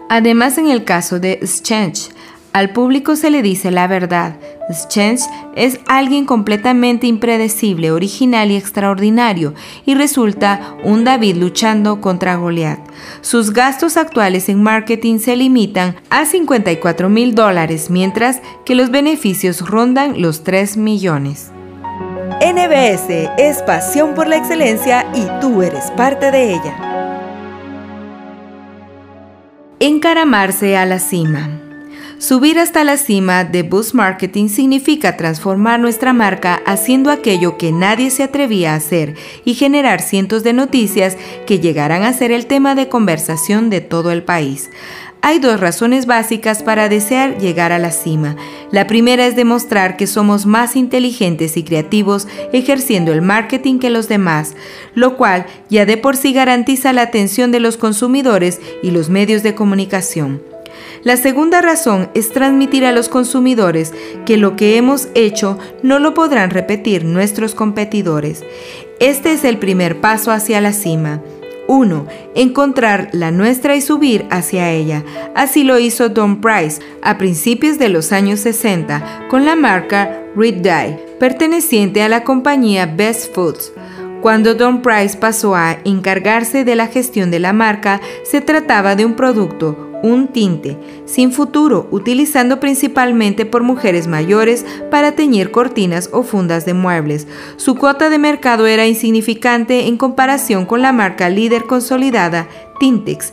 Además, 0.08 0.56
en 0.56 0.68
el 0.68 0.84
caso 0.84 1.18
de 1.18 1.32
Exchange, 1.32 2.10
al 2.56 2.70
público 2.70 3.16
se 3.16 3.28
le 3.28 3.42
dice 3.42 3.70
la 3.70 3.86
verdad. 3.86 4.36
Schench 4.72 5.20
es 5.56 5.78
alguien 5.86 6.24
completamente 6.24 7.06
impredecible, 7.06 7.90
original 7.90 8.50
y 8.50 8.56
extraordinario, 8.56 9.52
y 9.84 9.94
resulta 9.94 10.74
un 10.82 11.04
David 11.04 11.36
luchando 11.36 12.00
contra 12.00 12.36
Goliat. 12.36 12.78
Sus 13.20 13.52
gastos 13.52 13.98
actuales 13.98 14.48
en 14.48 14.62
marketing 14.62 15.18
se 15.18 15.36
limitan 15.36 15.96
a 16.08 16.24
54 16.24 17.10
mil 17.10 17.34
dólares, 17.34 17.90
mientras 17.90 18.40
que 18.64 18.74
los 18.74 18.90
beneficios 18.90 19.60
rondan 19.60 20.22
los 20.22 20.42
3 20.42 20.78
millones. 20.78 21.50
NBS 22.40 23.32
es 23.36 23.60
pasión 23.66 24.14
por 24.14 24.28
la 24.28 24.38
excelencia 24.38 25.04
y 25.14 25.26
tú 25.42 25.60
eres 25.60 25.90
parte 25.90 26.30
de 26.30 26.54
ella. 26.54 26.74
Encaramarse 29.78 30.78
a 30.78 30.86
la 30.86 30.98
cima. 30.98 31.65
Subir 32.18 32.58
hasta 32.58 32.82
la 32.82 32.96
cima 32.96 33.44
de 33.44 33.62
Boost 33.62 33.92
Marketing 33.92 34.48
significa 34.48 35.18
transformar 35.18 35.78
nuestra 35.78 36.14
marca 36.14 36.62
haciendo 36.64 37.10
aquello 37.10 37.58
que 37.58 37.72
nadie 37.72 38.10
se 38.10 38.22
atrevía 38.22 38.72
a 38.72 38.76
hacer 38.76 39.14
y 39.44 39.52
generar 39.52 40.00
cientos 40.00 40.42
de 40.42 40.54
noticias 40.54 41.18
que 41.46 41.60
llegarán 41.60 42.04
a 42.04 42.14
ser 42.14 42.32
el 42.32 42.46
tema 42.46 42.74
de 42.74 42.88
conversación 42.88 43.68
de 43.68 43.82
todo 43.82 44.12
el 44.12 44.22
país. 44.22 44.70
Hay 45.20 45.40
dos 45.40 45.60
razones 45.60 46.06
básicas 46.06 46.62
para 46.62 46.88
desear 46.88 47.36
llegar 47.36 47.70
a 47.72 47.78
la 47.78 47.90
cima. 47.90 48.36
La 48.70 48.86
primera 48.86 49.26
es 49.26 49.36
demostrar 49.36 49.98
que 49.98 50.06
somos 50.06 50.46
más 50.46 50.74
inteligentes 50.74 51.58
y 51.58 51.64
creativos 51.64 52.28
ejerciendo 52.54 53.12
el 53.12 53.20
marketing 53.20 53.78
que 53.78 53.90
los 53.90 54.08
demás, 54.08 54.54
lo 54.94 55.18
cual 55.18 55.44
ya 55.68 55.84
de 55.84 55.98
por 55.98 56.16
sí 56.16 56.32
garantiza 56.32 56.94
la 56.94 57.02
atención 57.02 57.50
de 57.50 57.60
los 57.60 57.76
consumidores 57.76 58.58
y 58.82 58.90
los 58.90 59.10
medios 59.10 59.42
de 59.42 59.54
comunicación. 59.54 60.55
La 61.02 61.16
segunda 61.16 61.60
razón 61.60 62.10
es 62.14 62.30
transmitir 62.30 62.84
a 62.84 62.92
los 62.92 63.08
consumidores 63.08 63.92
que 64.24 64.36
lo 64.36 64.56
que 64.56 64.76
hemos 64.76 65.08
hecho 65.14 65.58
no 65.82 65.98
lo 65.98 66.14
podrán 66.14 66.50
repetir 66.50 67.04
nuestros 67.04 67.54
competidores. 67.54 68.44
Este 69.00 69.32
es 69.32 69.44
el 69.44 69.58
primer 69.58 70.00
paso 70.00 70.30
hacia 70.30 70.60
la 70.60 70.72
cima. 70.72 71.22
1. 71.68 72.06
Encontrar 72.34 73.08
la 73.12 73.30
nuestra 73.30 73.76
y 73.76 73.80
subir 73.80 74.26
hacia 74.30 74.70
ella. 74.70 75.04
Así 75.34 75.64
lo 75.64 75.78
hizo 75.78 76.08
Don 76.08 76.40
Price 76.40 76.80
a 77.02 77.18
principios 77.18 77.78
de 77.78 77.88
los 77.88 78.12
años 78.12 78.40
60 78.40 79.26
con 79.28 79.44
la 79.44 79.56
marca 79.56 80.22
Red 80.36 80.56
Dye, 80.56 80.98
perteneciente 81.18 82.02
a 82.02 82.08
la 82.08 82.24
compañía 82.24 82.86
Best 82.86 83.34
Foods. 83.34 83.72
Cuando 84.22 84.54
Don 84.54 84.82
Price 84.82 85.16
pasó 85.16 85.54
a 85.54 85.78
encargarse 85.84 86.64
de 86.64 86.74
la 86.74 86.86
gestión 86.86 87.30
de 87.30 87.38
la 87.38 87.52
marca, 87.52 88.00
se 88.24 88.40
trataba 88.40 88.96
de 88.96 89.04
un 89.04 89.14
producto, 89.14 89.85
un 90.02 90.28
tinte, 90.28 90.76
sin 91.04 91.32
futuro, 91.32 91.88
utilizando 91.90 92.60
principalmente 92.60 93.46
por 93.46 93.62
mujeres 93.62 94.06
mayores 94.06 94.64
para 94.90 95.12
teñir 95.12 95.50
cortinas 95.50 96.10
o 96.12 96.22
fundas 96.22 96.64
de 96.64 96.74
muebles. 96.74 97.26
Su 97.56 97.74
cuota 97.76 98.10
de 98.10 98.18
mercado 98.18 98.66
era 98.66 98.86
insignificante 98.86 99.86
en 99.86 99.96
comparación 99.96 100.66
con 100.66 100.82
la 100.82 100.92
marca 100.92 101.28
líder 101.28 101.64
consolidada 101.64 102.48
Tintex. 102.78 103.32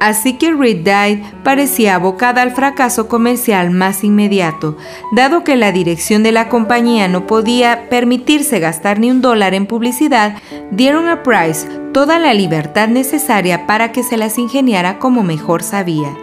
Así 0.00 0.38
que 0.38 0.50
Red 0.50 0.78
Dye 0.78 1.22
parecía 1.44 1.96
abocada 1.96 2.40
al 2.40 2.52
fracaso 2.52 3.06
comercial 3.06 3.70
más 3.70 4.02
inmediato, 4.02 4.78
dado 5.12 5.44
que 5.44 5.56
la 5.56 5.72
dirección 5.72 6.22
de 6.22 6.32
la 6.32 6.48
compañía 6.48 7.06
no 7.06 7.26
podía 7.26 7.90
permitirse 7.90 8.60
gastar 8.60 8.98
ni 8.98 9.10
un 9.10 9.20
dólar 9.20 9.52
en 9.52 9.66
publicidad, 9.66 10.38
dieron 10.70 11.06
a 11.08 11.22
Price 11.22 11.68
toda 11.92 12.18
la 12.18 12.32
libertad 12.32 12.88
necesaria 12.88 13.66
para 13.66 13.92
que 13.92 14.02
se 14.02 14.16
las 14.16 14.38
ingeniara 14.38 14.98
como 14.98 15.22
mejor 15.22 15.62
sabía. 15.62 16.16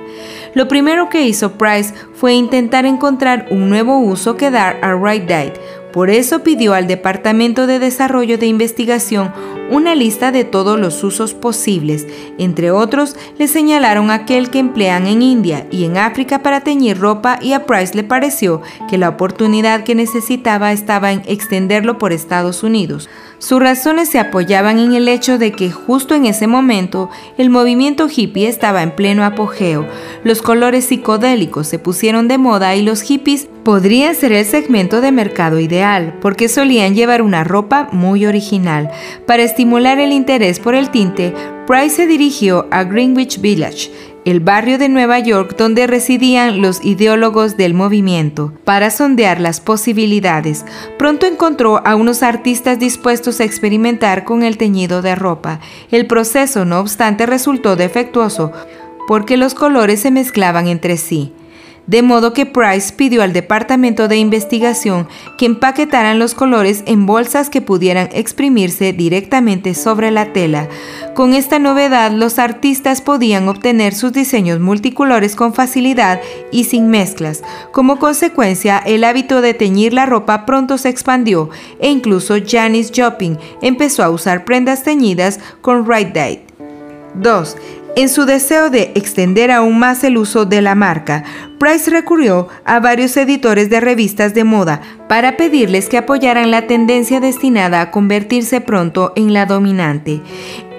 Lo 0.55 0.67
primero 0.67 1.09
que 1.09 1.21
hizo 1.21 1.51
Price 1.53 1.93
fue 2.15 2.33
intentar 2.33 2.87
encontrar 2.87 3.45
un 3.51 3.69
nuevo 3.69 3.99
uso 3.99 4.37
que 4.37 4.49
dar 4.49 4.79
a 4.81 4.95
Red 4.95 5.27
Dye, 5.27 5.53
por 5.93 6.09
eso 6.09 6.43
pidió 6.43 6.73
al 6.73 6.87
Departamento 6.87 7.67
de 7.67 7.79
Desarrollo 7.79 8.37
de 8.37 8.47
Investigación 8.47 9.31
una 9.69 9.95
lista 9.95 10.31
de 10.31 10.43
todos 10.43 10.79
los 10.79 11.03
usos 11.03 11.33
posibles. 11.33 12.07
Entre 12.37 12.71
otros, 12.71 13.15
le 13.37 13.47
señalaron 13.47 14.11
aquel 14.11 14.49
que 14.49 14.59
emplean 14.59 15.07
en 15.07 15.21
India 15.21 15.67
y 15.71 15.85
en 15.85 15.97
África 15.97 16.41
para 16.41 16.61
teñir 16.61 16.97
ropa 16.99 17.39
y 17.41 17.53
a 17.53 17.65
Price 17.65 17.95
le 17.95 18.03
pareció 18.03 18.61
que 18.89 18.97
la 18.97 19.09
oportunidad 19.09 19.83
que 19.83 19.95
necesitaba 19.95 20.71
estaba 20.71 21.11
en 21.11 21.21
extenderlo 21.25 21.97
por 21.97 22.13
Estados 22.13 22.63
Unidos. 22.63 23.09
Sus 23.39 23.59
razones 23.59 24.09
se 24.09 24.17
apoyaban 24.17 24.79
en 24.79 24.93
el 24.93 25.07
hecho 25.07 25.37
de 25.37 25.51
que 25.51 25.71
justo 25.71 26.15
en 26.15 26.25
ese 26.25 26.47
momento 26.47 27.11
el 27.37 27.51
movimiento 27.51 28.07
hippie 28.09 28.47
estaba 28.47 28.81
en 28.81 28.95
pleno 28.95 29.23
apogeo, 29.23 29.85
los 30.23 30.41
colores 30.41 30.85
psicodélicos 30.85 31.67
se 31.67 31.77
pusieron 31.77 32.27
de 32.27 32.39
moda 32.39 32.75
y 32.75 32.81
los 32.81 33.01
hippies 33.01 33.47
podrían 33.63 34.15
ser 34.15 34.31
el 34.31 34.43
segmento 34.43 35.01
de 35.01 35.11
mercado 35.11 35.59
ideal 35.59 36.17
porque 36.19 36.49
solían 36.49 36.95
llevar 36.95 37.21
una 37.21 37.43
ropa 37.43 37.89
muy 37.91 38.25
original. 38.25 38.89
Para 39.27 39.43
estimular 39.43 39.99
el 39.99 40.13
interés 40.13 40.59
por 40.59 40.73
el 40.73 40.89
tinte, 40.89 41.33
Price 41.67 41.95
se 41.95 42.07
dirigió 42.07 42.65
a 42.71 42.85
Greenwich 42.85 43.39
Village, 43.39 43.91
el 44.27 44.41
barrio 44.41 44.77
de 44.77 44.89
Nueva 44.89 45.19
York 45.19 45.55
donde 45.57 45.87
residían 45.87 46.61
los 46.61 46.83
ideólogos 46.83 47.55
del 47.55 47.73
movimiento, 47.73 48.51
para 48.65 48.91
sondear 48.91 49.39
las 49.39 49.61
posibilidades. 49.61 50.65
Pronto 50.99 51.25
encontró 51.25 51.81
a 51.87 51.95
unos 51.95 52.23
artistas 52.23 52.77
dispuestos 52.77 53.39
a 53.39 53.45
experimentar 53.45 54.25
con 54.25 54.43
el 54.43 54.57
teñido 54.57 55.01
de 55.01 55.15
ropa. 55.15 55.61
El 55.91 56.07
proceso, 56.07 56.65
no 56.65 56.81
obstante, 56.81 57.25
resultó 57.25 57.77
defectuoso 57.77 58.51
porque 59.07 59.37
los 59.37 59.53
colores 59.53 60.01
se 60.01 60.11
mezclaban 60.11 60.67
entre 60.67 60.97
sí 60.97 61.31
de 61.87 62.01
modo 62.01 62.33
que 62.33 62.45
Price 62.45 62.93
pidió 62.93 63.23
al 63.23 63.33
Departamento 63.33 64.07
de 64.07 64.17
Investigación 64.17 65.07
que 65.37 65.45
empaquetaran 65.45 66.19
los 66.19 66.35
colores 66.35 66.83
en 66.85 67.05
bolsas 67.05 67.49
que 67.49 67.61
pudieran 67.61 68.09
exprimirse 68.11 68.93
directamente 68.93 69.73
sobre 69.73 70.11
la 70.11 70.33
tela. 70.33 70.67
Con 71.15 71.33
esta 71.33 71.59
novedad, 71.59 72.11
los 72.11 72.39
artistas 72.39 73.01
podían 73.01 73.47
obtener 73.47 73.95
sus 73.95 74.13
diseños 74.13 74.59
multicolores 74.59 75.35
con 75.35 75.53
facilidad 75.53 76.19
y 76.51 76.65
sin 76.65 76.89
mezclas. 76.89 77.41
Como 77.71 77.97
consecuencia, 77.99 78.77
el 78.85 79.03
hábito 79.03 79.41
de 79.41 79.53
teñir 79.53 79.93
la 79.93 80.05
ropa 80.05 80.45
pronto 80.45 80.77
se 80.77 80.89
expandió 80.89 81.49
e 81.79 81.89
incluso 81.89 82.35
Janis 82.45 82.91
Joplin 82.95 83.37
empezó 83.61 84.03
a 84.03 84.09
usar 84.09 84.45
prendas 84.45 84.83
teñidas 84.83 85.39
con 85.61 85.89
Right 85.89 86.13
Dye. 86.13 86.47
2. 87.15 87.57
En 87.97 88.09
su 88.09 88.27
deseo 88.27 88.69
de 88.69 88.91
extender 88.93 89.49
aún 89.49 89.79
más 89.79 90.03
el 90.03 90.17
uso 90.17 90.45
de 90.45 90.61
la 90.61 90.75
marca, 90.75 91.23
Price 91.57 91.89
recurrió 91.89 92.47
a 92.63 92.79
varios 92.79 93.17
editores 93.17 93.71
de 93.71 93.79
revistas 93.79 94.35
de 94.35 94.43
moda 94.43 94.81
para 95.09 95.35
pedirles 95.35 95.89
que 95.89 95.97
apoyaran 95.97 96.51
la 96.51 96.67
tendencia 96.67 97.19
destinada 97.19 97.81
a 97.81 97.89
convertirse 97.89 98.61
pronto 98.61 99.13
en 99.15 99.33
la 99.33 99.47
dominante. 99.47 100.21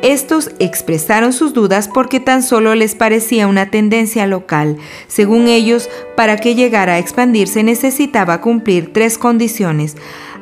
Estos 0.01 0.53
expresaron 0.61 1.33
sus 1.33 1.53
dudas 1.55 1.89
porque 1.93 2.21
tan 2.21 2.45
solo 2.45 2.77
les 2.77 2.95
parecía 2.95 3.49
una 3.49 3.69
tendencia 3.69 4.29
local. 4.29 4.77
Según 5.09 5.49
ellos, 5.49 5.91
para 6.17 6.37
que 6.37 6.55
llegara 6.55 6.93
a 6.93 6.99
expandirse 7.01 7.65
necesitaba 7.65 8.41
cumplir 8.41 8.93
tres 8.93 9.19
condiciones 9.19 9.97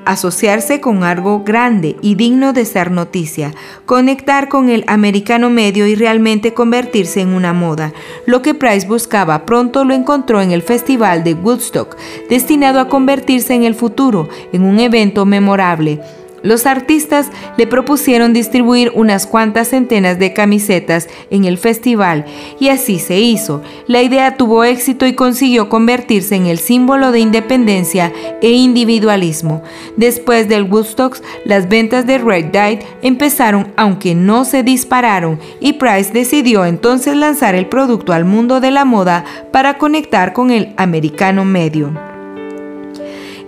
asociarse 0.06 0.80
con 0.80 1.04
algo 1.04 1.44
grande 1.44 1.96
y 2.00 2.14
digno 2.14 2.52
de 2.52 2.64
ser 2.64 2.90
noticia, 2.90 3.52
conectar 3.84 4.48
con 4.48 4.70
el 4.70 4.84
americano 4.86 5.50
medio 5.50 5.86
y 5.86 5.94
realmente 5.94 6.54
convertirse 6.54 7.20
en 7.20 7.28
una 7.28 7.52
moda. 7.52 7.92
Lo 8.24 8.40
que 8.40 8.54
Price 8.54 8.86
buscaba 8.86 9.44
pronto 9.44 9.84
lo 9.84 9.94
encontró 9.94 10.40
en 10.40 10.52
el 10.52 10.62
Festival 10.62 11.24
de 11.24 11.34
Woodstock, 11.34 11.96
destinado 12.30 12.80
a 12.80 12.88
convertirse 12.88 13.54
en 13.54 13.64
el 13.64 13.74
futuro, 13.74 14.28
en 14.52 14.62
un 14.62 14.80
evento 14.80 15.26
memorable. 15.26 16.00
Los 16.46 16.64
artistas 16.64 17.32
le 17.56 17.66
propusieron 17.66 18.32
distribuir 18.32 18.92
unas 18.94 19.26
cuantas 19.26 19.70
centenas 19.70 20.20
de 20.20 20.32
camisetas 20.32 21.08
en 21.28 21.44
el 21.44 21.58
festival 21.58 22.24
y 22.60 22.68
así 22.68 23.00
se 23.00 23.18
hizo. 23.18 23.62
La 23.88 24.00
idea 24.00 24.36
tuvo 24.36 24.62
éxito 24.62 25.06
y 25.06 25.14
consiguió 25.14 25.68
convertirse 25.68 26.36
en 26.36 26.46
el 26.46 26.58
símbolo 26.58 27.10
de 27.10 27.18
independencia 27.18 28.12
e 28.40 28.52
individualismo. 28.52 29.64
Después 29.96 30.48
del 30.48 30.62
Woodstock, 30.62 31.18
las 31.44 31.68
ventas 31.68 32.06
de 32.06 32.18
Red 32.18 32.52
Dye 32.52 32.78
empezaron 33.02 33.72
aunque 33.76 34.14
no 34.14 34.44
se 34.44 34.62
dispararon 34.62 35.40
y 35.60 35.72
Price 35.72 36.12
decidió 36.12 36.64
entonces 36.64 37.16
lanzar 37.16 37.56
el 37.56 37.66
producto 37.66 38.12
al 38.12 38.24
mundo 38.24 38.60
de 38.60 38.70
la 38.70 38.84
moda 38.84 39.24
para 39.50 39.78
conectar 39.78 40.32
con 40.32 40.52
el 40.52 40.74
americano 40.76 41.44
medio. 41.44 42.15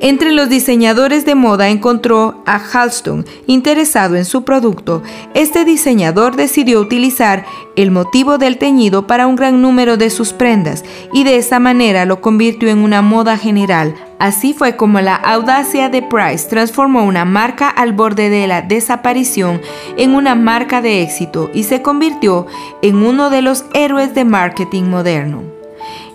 Entre 0.01 0.31
los 0.31 0.49
diseñadores 0.49 1.25
de 1.25 1.35
moda 1.35 1.71
encontró 1.71 2.41
a 2.47 2.57
Halston 2.57 3.27
interesado 3.49 4.15
en 4.15 4.25
su 4.25 4.45
producto. 4.45 5.03
Este 5.35 5.65
diseñador 5.65 6.37
decidió 6.37 6.81
utilizar 6.81 7.45
el 7.75 7.91
motivo 7.91 8.39
del 8.39 8.59
teñido 8.59 9.09
para 9.09 9.27
un 9.27 9.35
gran 9.35 9.61
número 9.61 9.97
de 9.97 10.11
sus 10.11 10.33
prendas 10.33 10.85
y 11.13 11.25
de 11.25 11.37
esa 11.37 11.59
manera 11.59 12.05
lo 12.05 12.21
convirtió 12.21 12.69
en 12.69 12.79
una 12.79 13.03
moda 13.03 13.37
general. 13.37 13.97
Así 14.21 14.53
fue 14.53 14.77
como 14.77 15.01
la 15.01 15.17
audacia 15.17 15.89
de 15.89 16.03
Price 16.03 16.49
transformó 16.49 17.05
una 17.05 17.25
marca 17.25 17.69
al 17.69 17.93
borde 17.93 18.31
de 18.31 18.47
la 18.47 18.63
desaparición 18.63 19.61
en 19.97 20.15
una 20.15 20.37
marca 20.37 20.81
de 20.81 21.03
éxito 21.03 21.51
y 21.53 21.65
se 21.65 21.83
convirtió 21.83 22.47
en 22.83 22.97
uno 22.97 23.31
de 23.31 23.43
los 23.43 23.65
héroes 23.75 24.15
de 24.15 24.25
marketing 24.25 24.85
moderno. 24.85 25.58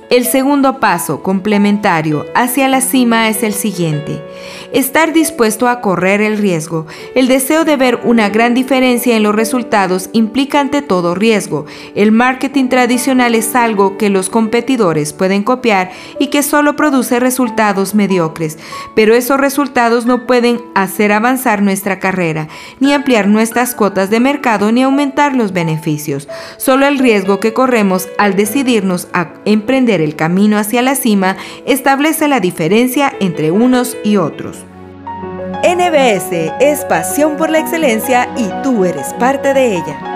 El 0.09 0.25
segundo 0.25 0.79
paso 0.79 1.23
complementario 1.23 2.25
hacia 2.35 2.67
la 2.67 2.81
cima 2.81 3.29
es 3.29 3.41
el 3.41 3.53
siguiente. 3.53 4.21
Estar 4.71 5.13
dispuesto 5.13 5.67
a 5.67 5.81
correr 5.81 6.21
el 6.21 6.37
riesgo. 6.37 6.85
El 7.15 7.27
deseo 7.27 7.63
de 7.63 7.77
ver 7.77 7.99
una 8.03 8.29
gran 8.29 8.53
diferencia 8.53 9.15
en 9.15 9.23
los 9.23 9.33
resultados 9.33 10.09
implica 10.13 10.59
ante 10.59 10.81
todo 10.81 11.15
riesgo. 11.15 11.65
El 11.95 12.11
marketing 12.11 12.67
tradicional 12.67 13.33
es 13.33 13.55
algo 13.55 13.97
que 13.97 14.09
los 14.09 14.29
competidores 14.29 15.13
pueden 15.13 15.43
copiar 15.43 15.91
y 16.19 16.27
que 16.27 16.43
solo 16.43 16.75
produce 16.75 17.19
resultados 17.19 17.95
mediocres, 17.95 18.59
pero 18.95 19.15
esos 19.15 19.39
resultados 19.39 20.05
no 20.05 20.27
pueden 20.27 20.59
hacer 20.75 21.11
avanzar 21.11 21.61
nuestra 21.61 21.99
carrera, 21.99 22.49
ni 22.79 22.93
ampliar 22.93 23.27
nuestras 23.27 23.73
cuotas 23.73 24.09
de 24.09 24.19
mercado, 24.19 24.71
ni 24.71 24.83
aumentar 24.83 25.35
los 25.35 25.53
beneficios. 25.53 26.27
Solo 26.57 26.87
el 26.87 26.99
riesgo 26.99 27.39
que 27.39 27.53
corremos 27.53 28.09
al 28.17 28.35
decidirnos 28.35 29.07
a 29.13 29.33
emprender 29.45 30.02
el 30.03 30.15
camino 30.15 30.57
hacia 30.57 30.81
la 30.81 30.95
cima 30.95 31.37
establece 31.65 32.27
la 32.27 32.39
diferencia 32.39 33.13
entre 33.19 33.51
unos 33.51 33.97
y 34.03 34.17
otros. 34.17 34.65
NBS 35.63 36.51
es 36.59 36.83
pasión 36.85 37.37
por 37.37 37.49
la 37.49 37.59
excelencia 37.59 38.27
y 38.35 38.49
tú 38.63 38.83
eres 38.83 39.13
parte 39.13 39.53
de 39.53 39.77
ella. 39.77 40.13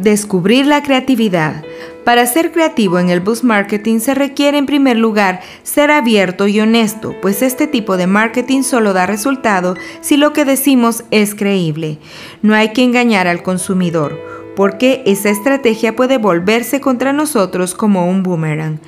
Descubrir 0.00 0.66
la 0.66 0.82
creatividad. 0.82 1.64
Para 2.04 2.24
ser 2.26 2.52
creativo 2.52 3.00
en 3.00 3.10
el 3.10 3.18
bus 3.18 3.42
marketing 3.42 3.98
se 3.98 4.14
requiere 4.14 4.58
en 4.58 4.66
primer 4.66 4.96
lugar 4.96 5.40
ser 5.64 5.90
abierto 5.90 6.46
y 6.46 6.60
honesto, 6.60 7.16
pues 7.20 7.42
este 7.42 7.66
tipo 7.66 7.96
de 7.96 8.06
marketing 8.06 8.62
solo 8.62 8.92
da 8.92 9.06
resultado 9.06 9.74
si 10.02 10.16
lo 10.16 10.32
que 10.32 10.44
decimos 10.44 11.02
es 11.10 11.34
creíble. 11.34 11.98
No 12.42 12.54
hay 12.54 12.72
que 12.72 12.84
engañar 12.84 13.26
al 13.26 13.42
consumidor 13.42 14.35
porque 14.56 15.02
esa 15.06 15.28
estrategia 15.30 15.94
puede 15.94 16.18
volverse 16.18 16.80
contra 16.80 17.12
nosotros 17.12 17.74
como 17.74 18.08
un 18.08 18.24
boomerang. 18.24 18.80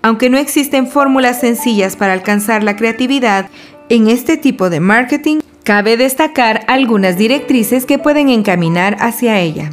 Aunque 0.00 0.30
no 0.30 0.38
existen 0.38 0.86
fórmulas 0.86 1.40
sencillas 1.40 1.96
para 1.96 2.12
alcanzar 2.12 2.62
la 2.62 2.76
creatividad, 2.76 3.50
en 3.88 4.08
este 4.08 4.36
tipo 4.36 4.70
de 4.70 4.80
marketing 4.80 5.40
cabe 5.64 5.96
destacar 5.96 6.64
algunas 6.68 7.18
directrices 7.18 7.84
que 7.84 7.98
pueden 7.98 8.28
encaminar 8.28 8.96
hacia 9.00 9.40
ella. 9.40 9.70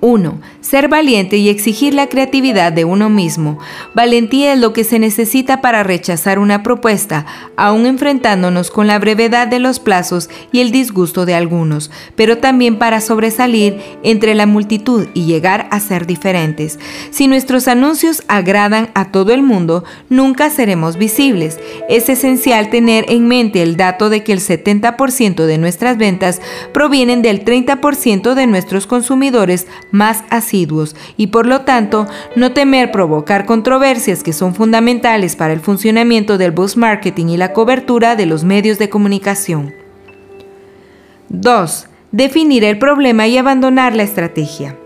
1. 0.00 0.40
Ser 0.70 0.86
valiente 0.86 1.36
y 1.36 1.48
exigir 1.48 1.94
la 1.94 2.06
creatividad 2.06 2.72
de 2.72 2.84
uno 2.84 3.10
mismo. 3.10 3.58
Valentía 3.92 4.52
es 4.52 4.60
lo 4.60 4.72
que 4.72 4.84
se 4.84 5.00
necesita 5.00 5.60
para 5.60 5.82
rechazar 5.82 6.38
una 6.38 6.62
propuesta, 6.62 7.26
aun 7.56 7.86
enfrentándonos 7.86 8.70
con 8.70 8.86
la 8.86 9.00
brevedad 9.00 9.48
de 9.48 9.58
los 9.58 9.80
plazos 9.80 10.30
y 10.52 10.60
el 10.60 10.70
disgusto 10.70 11.26
de 11.26 11.34
algunos, 11.34 11.90
pero 12.14 12.38
también 12.38 12.78
para 12.78 13.00
sobresalir 13.00 13.80
entre 14.04 14.36
la 14.36 14.46
multitud 14.46 15.08
y 15.12 15.24
llegar 15.24 15.66
a 15.72 15.80
ser 15.80 16.06
diferentes. 16.06 16.78
Si 17.10 17.26
nuestros 17.26 17.66
anuncios 17.66 18.22
agradan 18.28 18.90
a 18.94 19.10
todo 19.10 19.32
el 19.32 19.42
mundo, 19.42 19.82
nunca 20.08 20.50
seremos 20.50 20.96
visibles. 20.96 21.58
Es 21.88 22.08
esencial 22.08 22.70
tener 22.70 23.06
en 23.08 23.26
mente 23.26 23.62
el 23.62 23.76
dato 23.76 24.08
de 24.08 24.22
que 24.22 24.32
el 24.32 24.38
70% 24.38 25.46
de 25.46 25.58
nuestras 25.58 25.98
ventas 25.98 26.40
provienen 26.72 27.22
del 27.22 27.44
30% 27.44 28.34
de 28.34 28.46
nuestros 28.46 28.86
consumidores 28.86 29.66
más 29.90 30.22
y 31.16 31.28
por 31.28 31.46
lo 31.46 31.62
tanto 31.62 32.06
no 32.36 32.52
temer 32.52 32.90
provocar 32.90 33.46
controversias 33.46 34.22
que 34.22 34.32
son 34.32 34.54
fundamentales 34.54 35.36
para 35.36 35.52
el 35.52 35.60
funcionamiento 35.60 36.38
del 36.38 36.50
bus 36.50 36.76
marketing 36.76 37.26
y 37.26 37.36
la 37.36 37.52
cobertura 37.52 38.16
de 38.16 38.26
los 38.26 38.44
medios 38.44 38.78
de 38.78 38.88
comunicación. 38.88 39.72
2. 41.28 41.86
Definir 42.12 42.64
el 42.64 42.78
problema 42.78 43.26
y 43.26 43.38
abandonar 43.38 43.94
la 43.94 44.02
estrategia. 44.02 44.76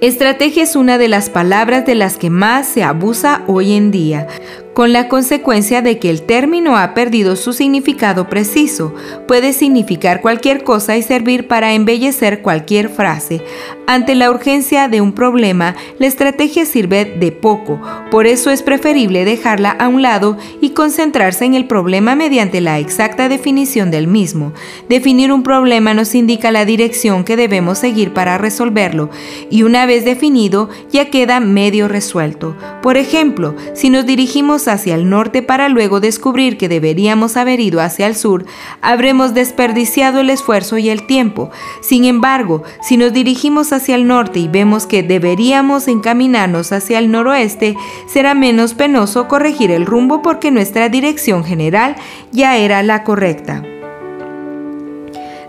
Estrategia 0.00 0.62
es 0.62 0.76
una 0.76 0.98
de 0.98 1.08
las 1.08 1.30
palabras 1.30 1.86
de 1.86 1.94
las 1.94 2.16
que 2.16 2.30
más 2.30 2.66
se 2.66 2.82
abusa 2.82 3.42
hoy 3.46 3.72
en 3.72 3.90
día, 3.90 4.26
con 4.74 4.92
la 4.92 5.08
consecuencia 5.08 5.82
de 5.82 5.98
que 5.98 6.10
el 6.10 6.22
término 6.22 6.76
ha 6.76 6.94
perdido 6.94 7.36
su 7.36 7.52
significado 7.52 8.28
preciso. 8.28 8.92
Puede 9.26 9.52
significar 9.52 10.20
cualquier 10.20 10.64
cosa 10.64 10.96
y 10.96 11.02
servir 11.02 11.46
para 11.46 11.72
embellecer 11.72 12.42
cualquier 12.42 12.88
frase. 12.88 13.42
Ante 13.86 14.14
la 14.14 14.30
urgencia 14.30 14.88
de 14.88 15.00
un 15.00 15.12
problema, 15.12 15.76
la 15.98 16.06
estrategia 16.06 16.66
sirve 16.66 17.04
de 17.04 17.32
poco, 17.32 17.80
por 18.10 18.26
eso 18.26 18.50
es 18.50 18.62
preferible 18.62 19.24
dejarla 19.24 19.70
a 19.70 19.88
un 19.88 20.02
lado 20.02 20.38
y 20.60 20.70
concentrarse 20.70 21.44
en 21.44 21.54
el 21.54 21.66
problema 21.66 22.14
mediante 22.14 22.60
la 22.60 22.78
exacta 22.78 23.28
definición 23.28 23.90
del 23.90 24.06
mismo. 24.06 24.52
Definir 24.88 25.32
un 25.32 25.42
problema 25.42 25.94
nos 25.94 26.14
indica 26.14 26.50
la 26.50 26.64
dirección 26.64 27.24
que 27.24 27.36
debemos 27.36 27.78
seguir 27.78 28.12
para 28.12 28.38
resolverlo 28.38 29.10
y 29.50 29.62
una 29.62 29.86
vez 29.86 30.04
definido 30.04 30.70
ya 30.90 31.10
queda 31.10 31.38
medio 31.40 31.86
resuelto. 31.86 32.56
Por 32.82 32.96
ejemplo, 32.96 33.54
si 33.74 33.90
nos 33.90 34.06
dirigimos 34.06 34.63
hacia 34.68 34.94
el 34.94 35.08
norte 35.08 35.42
para 35.42 35.68
luego 35.68 36.00
descubrir 36.00 36.56
que 36.56 36.68
deberíamos 36.68 37.36
haber 37.36 37.60
ido 37.60 37.80
hacia 37.80 38.06
el 38.06 38.16
sur, 38.16 38.44
habremos 38.80 39.34
desperdiciado 39.34 40.20
el 40.20 40.30
esfuerzo 40.30 40.78
y 40.78 40.90
el 40.90 41.06
tiempo. 41.06 41.50
Sin 41.80 42.04
embargo, 42.04 42.62
si 42.82 42.96
nos 42.96 43.12
dirigimos 43.12 43.72
hacia 43.72 43.94
el 43.94 44.06
norte 44.06 44.38
y 44.40 44.48
vemos 44.48 44.86
que 44.86 45.02
deberíamos 45.02 45.88
encaminarnos 45.88 46.72
hacia 46.72 46.98
el 46.98 47.10
noroeste, 47.10 47.76
será 48.06 48.34
menos 48.34 48.74
penoso 48.74 49.28
corregir 49.28 49.70
el 49.70 49.86
rumbo 49.86 50.22
porque 50.22 50.50
nuestra 50.50 50.88
dirección 50.88 51.44
general 51.44 51.96
ya 52.32 52.56
era 52.56 52.82
la 52.82 53.04
correcta. 53.04 53.62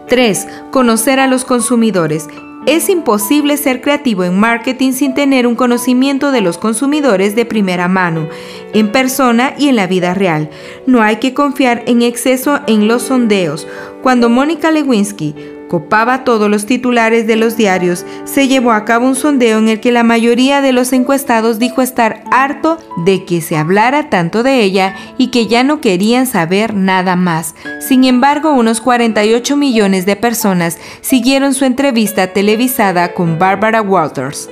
3. 0.08 0.48
Conocer 0.72 1.20
a 1.20 1.28
los 1.28 1.46
consumidores. 1.46 2.28
Es 2.66 2.90
imposible 2.90 3.58
ser 3.58 3.80
creativo 3.80 4.24
en 4.24 4.40
marketing 4.40 4.94
sin 4.94 5.14
tener 5.14 5.46
un 5.46 5.56
conocimiento 5.56 6.32
de 6.32 6.42
los 6.42 6.58
consumidores 6.58 7.36
de 7.36 7.46
primera 7.46 7.88
mano, 7.88 8.28
en 8.74 8.92
persona 8.92 9.54
y 9.56 9.68
en 9.68 9.76
la 9.76 9.86
vida 9.86 10.16
real. 10.16 10.50
No 10.88 11.04
hay 11.04 11.18
que 11.18 11.36
confiar 11.36 11.84
en 11.86 12.02
exceso 12.02 12.60
en 12.66 12.88
los 12.88 13.04
sondeos. 13.04 13.68
Cuando 14.02 14.30
Mónica 14.30 14.72
Lewinsky 14.72 15.36
copaba 15.76 16.24
todos 16.24 16.50
los 16.50 16.66
titulares 16.66 17.28
de 17.28 17.36
los 17.36 17.58
diarios, 17.58 18.06
se 18.24 18.48
llevó 18.48 18.72
a 18.72 18.86
cabo 18.86 19.08
un 19.08 19.16
sondeo 19.16 19.58
en 19.58 19.68
el 19.68 19.82
que 19.82 19.92
la 19.92 20.04
mayoría 20.04 20.62
de 20.62 20.72
los 20.72 20.94
encuestados 20.94 21.60
dijo 21.60 21.82
estar 21.82 22.24
harto 22.32 22.78
de 23.04 23.26
que 23.26 23.42
se 23.42 23.58
hablara 23.58 24.10
tanto 24.10 24.42
de 24.42 24.62
ella 24.62 24.96
y 25.18 25.32
que 25.32 25.48
ya 25.48 25.66
no 25.66 25.82
querían 25.82 26.28
saber 26.28 26.74
nada 26.74 27.18
más. 27.18 27.56
Sin 27.86 28.06
embargo, 28.06 28.54
unos 28.54 28.80
48 28.80 29.58
millones 29.58 30.06
de 30.06 30.16
personas 30.16 30.78
siguieron 31.02 31.54
su 31.54 31.66
entrevista 31.66 32.28
televisada 32.28 33.14
con 33.14 33.38
Barbara 33.38 33.82
Walters. 33.82 34.50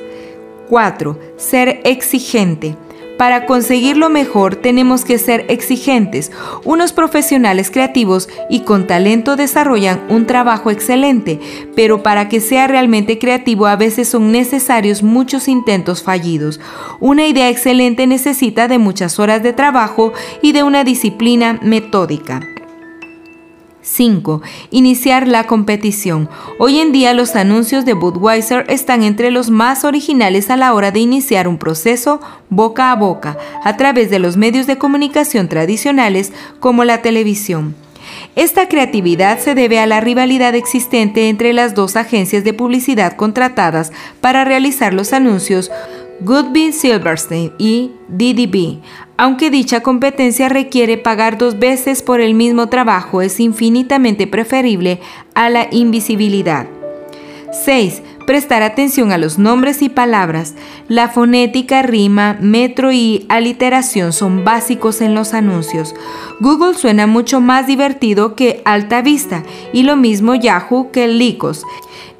4. 0.68 1.18
Ser 1.38 1.80
exigente. 1.86 2.76
Para 3.18 3.46
conseguir 3.46 3.98
lo 3.98 4.10
mejor 4.10 4.56
tenemos 4.56 5.06
que 5.06 5.18
ser 5.18 5.46
exigentes. 5.50 6.32
Unos 6.64 6.94
profesionales 6.94 7.70
creativos 7.70 8.28
y 8.50 8.62
con 8.62 8.88
talento 8.88 9.36
desarrollan 9.36 10.02
un 10.10 10.26
trabajo 10.26 10.72
excelente, 10.72 11.40
pero 11.76 12.04
para 12.04 12.28
que 12.28 12.42
sea 12.42 12.68
realmente 12.68 13.20
creativo 13.20 13.68
a 13.68 13.76
veces 13.76 14.10
son 14.10 14.32
necesarios 14.32 15.04
muchos 15.04 15.48
intentos 15.48 16.04
fallidos. 16.04 16.60
Una 17.00 17.28
idea 17.28 17.50
excelente 17.50 18.08
necesita 18.08 18.68
de 18.68 18.80
muchas 18.80 19.20
horas 19.20 19.44
de 19.44 19.54
trabajo 19.54 20.14
y 20.42 20.52
de 20.52 20.64
una 20.64 20.84
disciplina 20.84 21.60
metódica. 21.62 22.53
5. 23.84 24.42
Iniciar 24.72 25.28
la 25.28 25.46
competición. 25.46 26.30
Hoy 26.58 26.80
en 26.80 26.92
día 26.92 27.14
los 27.14 27.36
anuncios 27.36 27.86
de 27.86 27.94
Budweiser 27.94 28.66
están 28.70 29.04
entre 29.04 29.30
los 29.30 29.50
más 29.50 29.84
originales 29.84 30.50
a 30.50 30.58
la 30.58 30.74
hora 30.74 30.92
de 30.92 31.00
iniciar 31.00 31.48
un 31.48 31.58
proceso 31.58 32.22
boca 32.50 32.92
a 32.92 32.96
boca 32.96 33.38
a 33.64 33.78
través 33.78 34.10
de 34.10 34.20
los 34.20 34.38
medios 34.38 34.68
de 34.68 34.78
comunicación 34.78 35.50
tradicionales 35.50 36.32
como 36.60 36.86
la 36.86 37.02
televisión. 37.02 37.76
Esta 38.36 38.68
creatividad 38.68 39.40
se 39.40 39.54
debe 39.54 39.80
a 39.80 39.86
la 39.86 40.02
rivalidad 40.02 40.56
existente 40.56 41.30
entre 41.30 41.54
las 41.54 41.76
dos 41.76 41.96
agencias 41.96 42.44
de 42.44 42.54
publicidad 42.54 43.16
contratadas 43.16 43.92
para 44.22 44.44
realizar 44.44 44.94
los 44.94 45.14
anuncios 45.14 45.72
Goodby 46.22 46.72
Silverstein 46.72 47.52
y 47.58 47.92
DDB, 48.08 48.80
aunque 49.18 49.50
dicha 49.50 49.82
competencia 49.82 50.50
requiere 50.50 50.98
pagar 50.98 51.38
dos 51.38 51.60
veces 51.60 52.02
por 52.02 52.22
el 52.22 52.34
mismo 52.34 52.70
trabajo, 52.70 53.22
es 53.22 53.40
infinitamente 53.40 54.28
preferible 54.28 55.00
a 55.34 55.50
la 55.50 55.68
invisibilidad. 55.72 56.68
6. 57.54 58.02
prestar 58.26 58.64
atención 58.64 59.12
a 59.12 59.18
los 59.18 59.38
nombres 59.38 59.82
y 59.82 59.90
palabras. 59.90 60.56
La 60.88 61.10
fonética, 61.10 61.84
rima, 61.84 62.38
metro 62.42 62.92
y 62.92 63.26
aliteración 63.30 64.12
son 64.12 64.44
básicos 64.44 65.02
en 65.02 65.14
los 65.14 65.34
anuncios. 65.34 65.94
Google 66.40 66.74
suena 66.74 67.06
mucho 67.06 67.42
más 67.42 67.68
divertido 67.68 68.36
que 68.36 68.62
Alta 68.66 69.02
Vista 69.02 69.44
y 69.72 69.84
lo 69.84 69.96
mismo 69.96 70.36
Yahoo 70.36 70.90
que 70.92 71.08
Lycos. 71.08 71.64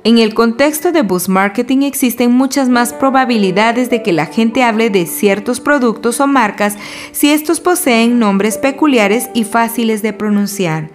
En 0.06 0.18
el 0.18 0.34
contexto 0.34 0.92
de 0.92 1.02
boost 1.02 1.30
marketing 1.30 1.84
existen 1.84 2.30
muchas 2.34 2.68
más 2.68 2.92
probabilidades 2.92 3.90
de 3.90 4.04
que 4.04 4.12
la 4.12 4.26
gente 4.26 4.62
hable 4.62 4.90
de 4.90 5.06
ciertos 5.06 5.62
productos 5.62 6.20
o 6.20 6.28
marcas 6.28 6.76
si 7.14 7.32
estos 7.32 7.62
poseen 7.62 8.20
nombres 8.20 8.58
peculiares 8.58 9.30
y 9.34 9.46
fáciles 9.46 10.02
de 10.02 10.12
pronunciar. 10.12 10.90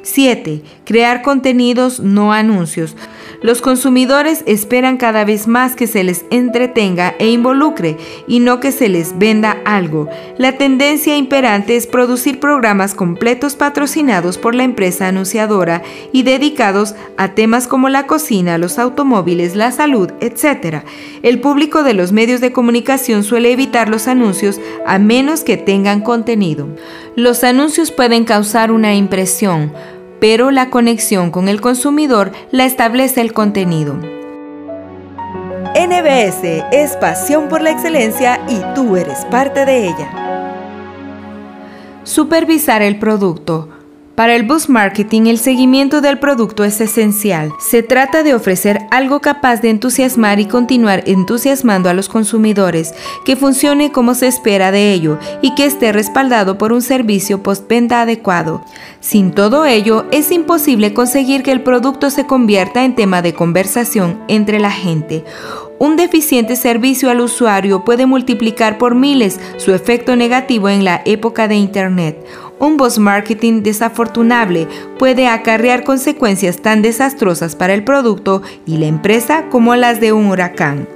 7. 0.00 0.62
Crear 0.86 1.20
contenidos, 1.20 2.00
no 2.00 2.32
anuncios. 2.32 2.96
Los 3.42 3.60
consumidores 3.60 4.42
esperan 4.46 4.96
cada 4.96 5.24
vez 5.24 5.46
más 5.46 5.74
que 5.74 5.86
se 5.86 6.04
les 6.04 6.24
entretenga 6.30 7.14
e 7.18 7.28
involucre 7.28 7.96
y 8.26 8.40
no 8.40 8.60
que 8.60 8.72
se 8.72 8.88
les 8.88 9.18
venda 9.18 9.58
algo. 9.64 10.08
La 10.38 10.56
tendencia 10.58 11.16
imperante 11.16 11.76
es 11.76 11.86
producir 11.86 12.40
programas 12.40 12.94
completos 12.94 13.54
patrocinados 13.56 14.38
por 14.38 14.54
la 14.54 14.64
empresa 14.64 15.08
anunciadora 15.08 15.82
y 16.12 16.22
dedicados 16.22 16.94
a 17.16 17.28
temas 17.34 17.68
como 17.68 17.88
la 17.88 18.06
cocina, 18.06 18.58
los 18.58 18.78
automóviles, 18.78 19.56
la 19.56 19.72
salud, 19.72 20.10
etc. 20.20 20.84
El 21.22 21.40
público 21.40 21.82
de 21.82 21.94
los 21.94 22.12
medios 22.12 22.40
de 22.40 22.52
comunicación 22.52 23.24
suele 23.24 23.52
evitar 23.52 23.88
los 23.88 24.08
anuncios 24.08 24.60
a 24.86 24.98
menos 24.98 25.44
que 25.44 25.56
tengan 25.56 26.00
contenido. 26.00 26.68
Los 27.16 27.44
anuncios 27.44 27.90
pueden 27.90 28.24
causar 28.24 28.72
una 28.72 28.94
impresión, 28.94 29.72
pero 30.24 30.50
la 30.50 30.70
conexión 30.70 31.30
con 31.30 31.48
el 31.48 31.60
consumidor 31.60 32.32
la 32.50 32.64
establece 32.64 33.20
el 33.20 33.34
contenido. 33.34 33.92
NBS 35.76 36.64
es 36.72 36.96
pasión 36.96 37.50
por 37.50 37.60
la 37.60 37.72
excelencia 37.72 38.40
y 38.48 38.58
tú 38.74 38.96
eres 38.96 39.26
parte 39.26 39.66
de 39.66 39.88
ella. 39.88 40.80
Supervisar 42.04 42.80
el 42.80 42.98
producto. 42.98 43.68
Para 44.14 44.36
el 44.36 44.44
boost 44.44 44.68
marketing, 44.68 45.22
el 45.22 45.38
seguimiento 45.38 46.00
del 46.00 46.20
producto 46.20 46.62
es 46.62 46.80
esencial. 46.80 47.50
Se 47.58 47.82
trata 47.82 48.22
de 48.22 48.32
ofrecer 48.32 48.78
algo 48.92 49.20
capaz 49.20 49.60
de 49.60 49.70
entusiasmar 49.70 50.38
y 50.38 50.46
continuar 50.46 51.02
entusiasmando 51.06 51.88
a 51.88 51.94
los 51.94 52.08
consumidores, 52.08 52.94
que 53.24 53.34
funcione 53.34 53.90
como 53.90 54.14
se 54.14 54.28
espera 54.28 54.70
de 54.70 54.92
ello 54.92 55.18
y 55.42 55.56
que 55.56 55.64
esté 55.64 55.90
respaldado 55.90 56.58
por 56.58 56.72
un 56.72 56.80
servicio 56.80 57.42
postventa 57.42 58.02
adecuado. 58.02 58.64
Sin 59.00 59.32
todo 59.32 59.64
ello, 59.64 60.06
es 60.12 60.30
imposible 60.30 60.94
conseguir 60.94 61.42
que 61.42 61.50
el 61.50 61.62
producto 61.62 62.08
se 62.10 62.24
convierta 62.24 62.84
en 62.84 62.94
tema 62.94 63.20
de 63.20 63.34
conversación 63.34 64.22
entre 64.28 64.60
la 64.60 64.70
gente. 64.70 65.24
Un 65.80 65.96
deficiente 65.96 66.54
servicio 66.54 67.10
al 67.10 67.20
usuario 67.20 67.84
puede 67.84 68.06
multiplicar 68.06 68.78
por 68.78 68.94
miles 68.94 69.40
su 69.56 69.74
efecto 69.74 70.14
negativo 70.14 70.68
en 70.68 70.84
la 70.84 71.02
época 71.04 71.48
de 71.48 71.56
Internet. 71.56 72.24
Un 72.64 72.78
boss 72.78 72.98
marketing 72.98 73.62
desafortunable 73.62 74.66
puede 74.98 75.28
acarrear 75.28 75.84
consecuencias 75.84 76.62
tan 76.62 76.80
desastrosas 76.80 77.56
para 77.56 77.74
el 77.74 77.84
producto 77.84 78.40
y 78.64 78.78
la 78.78 78.86
empresa 78.86 79.50
como 79.50 79.76
las 79.76 80.00
de 80.00 80.14
un 80.14 80.28
huracán. 80.28 80.88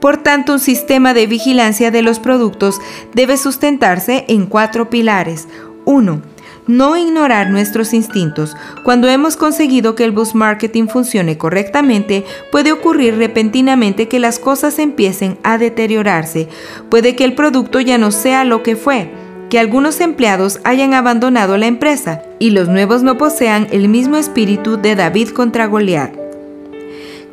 Por 0.00 0.16
tanto, 0.16 0.54
un 0.54 0.60
sistema 0.60 1.12
de 1.12 1.26
vigilancia 1.26 1.90
de 1.90 2.00
los 2.00 2.20
productos 2.20 2.80
debe 3.12 3.36
sustentarse 3.36 4.24
en 4.28 4.46
cuatro 4.46 4.88
pilares. 4.88 5.46
1 5.84 6.22
no 6.66 6.96
ignorar 6.96 7.50
nuestros 7.50 7.92
instintos. 7.92 8.56
Cuando 8.84 9.06
hemos 9.06 9.36
conseguido 9.36 9.94
que 9.94 10.04
el 10.04 10.12
bus 10.12 10.34
marketing 10.34 10.86
funcione 10.86 11.36
correctamente, 11.36 12.24
puede 12.50 12.72
ocurrir 12.72 13.18
repentinamente 13.18 14.08
que 14.08 14.18
las 14.18 14.38
cosas 14.38 14.78
empiecen 14.78 15.36
a 15.42 15.58
deteriorarse. 15.58 16.48
Puede 16.88 17.16
que 17.16 17.24
el 17.24 17.34
producto 17.34 17.80
ya 17.80 17.98
no 17.98 18.10
sea 18.10 18.44
lo 18.44 18.62
que 18.62 18.76
fue 18.76 19.10
que 19.50 19.58
algunos 19.58 20.00
empleados 20.00 20.60
hayan 20.64 20.94
abandonado 20.94 21.56
la 21.56 21.66
empresa 21.66 22.22
y 22.38 22.50
los 22.50 22.68
nuevos 22.68 23.02
no 23.02 23.18
posean 23.18 23.68
el 23.70 23.88
mismo 23.88 24.16
espíritu 24.16 24.76
de 24.76 24.94
David 24.96 25.30
contra 25.30 25.66
Goliat 25.66 26.24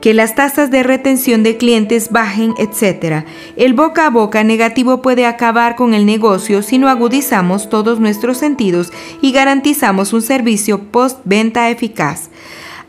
que 0.01 0.13
las 0.15 0.35
tasas 0.35 0.71
de 0.71 0.83
retención 0.83 1.43
de 1.43 1.57
clientes 1.57 2.09
bajen, 2.11 2.55
etc. 2.57 3.23
El 3.55 3.73
boca 3.73 4.07
a 4.07 4.09
boca 4.09 4.43
negativo 4.43 5.01
puede 5.01 5.25
acabar 5.25 5.75
con 5.75 5.93
el 5.93 6.05
negocio 6.05 6.63
si 6.63 6.79
no 6.79 6.89
agudizamos 6.89 7.69
todos 7.69 7.99
nuestros 7.99 8.37
sentidos 8.37 8.91
y 9.21 9.31
garantizamos 9.31 10.11
un 10.11 10.23
servicio 10.23 10.79
post-venta 10.91 11.69
eficaz. 11.69 12.29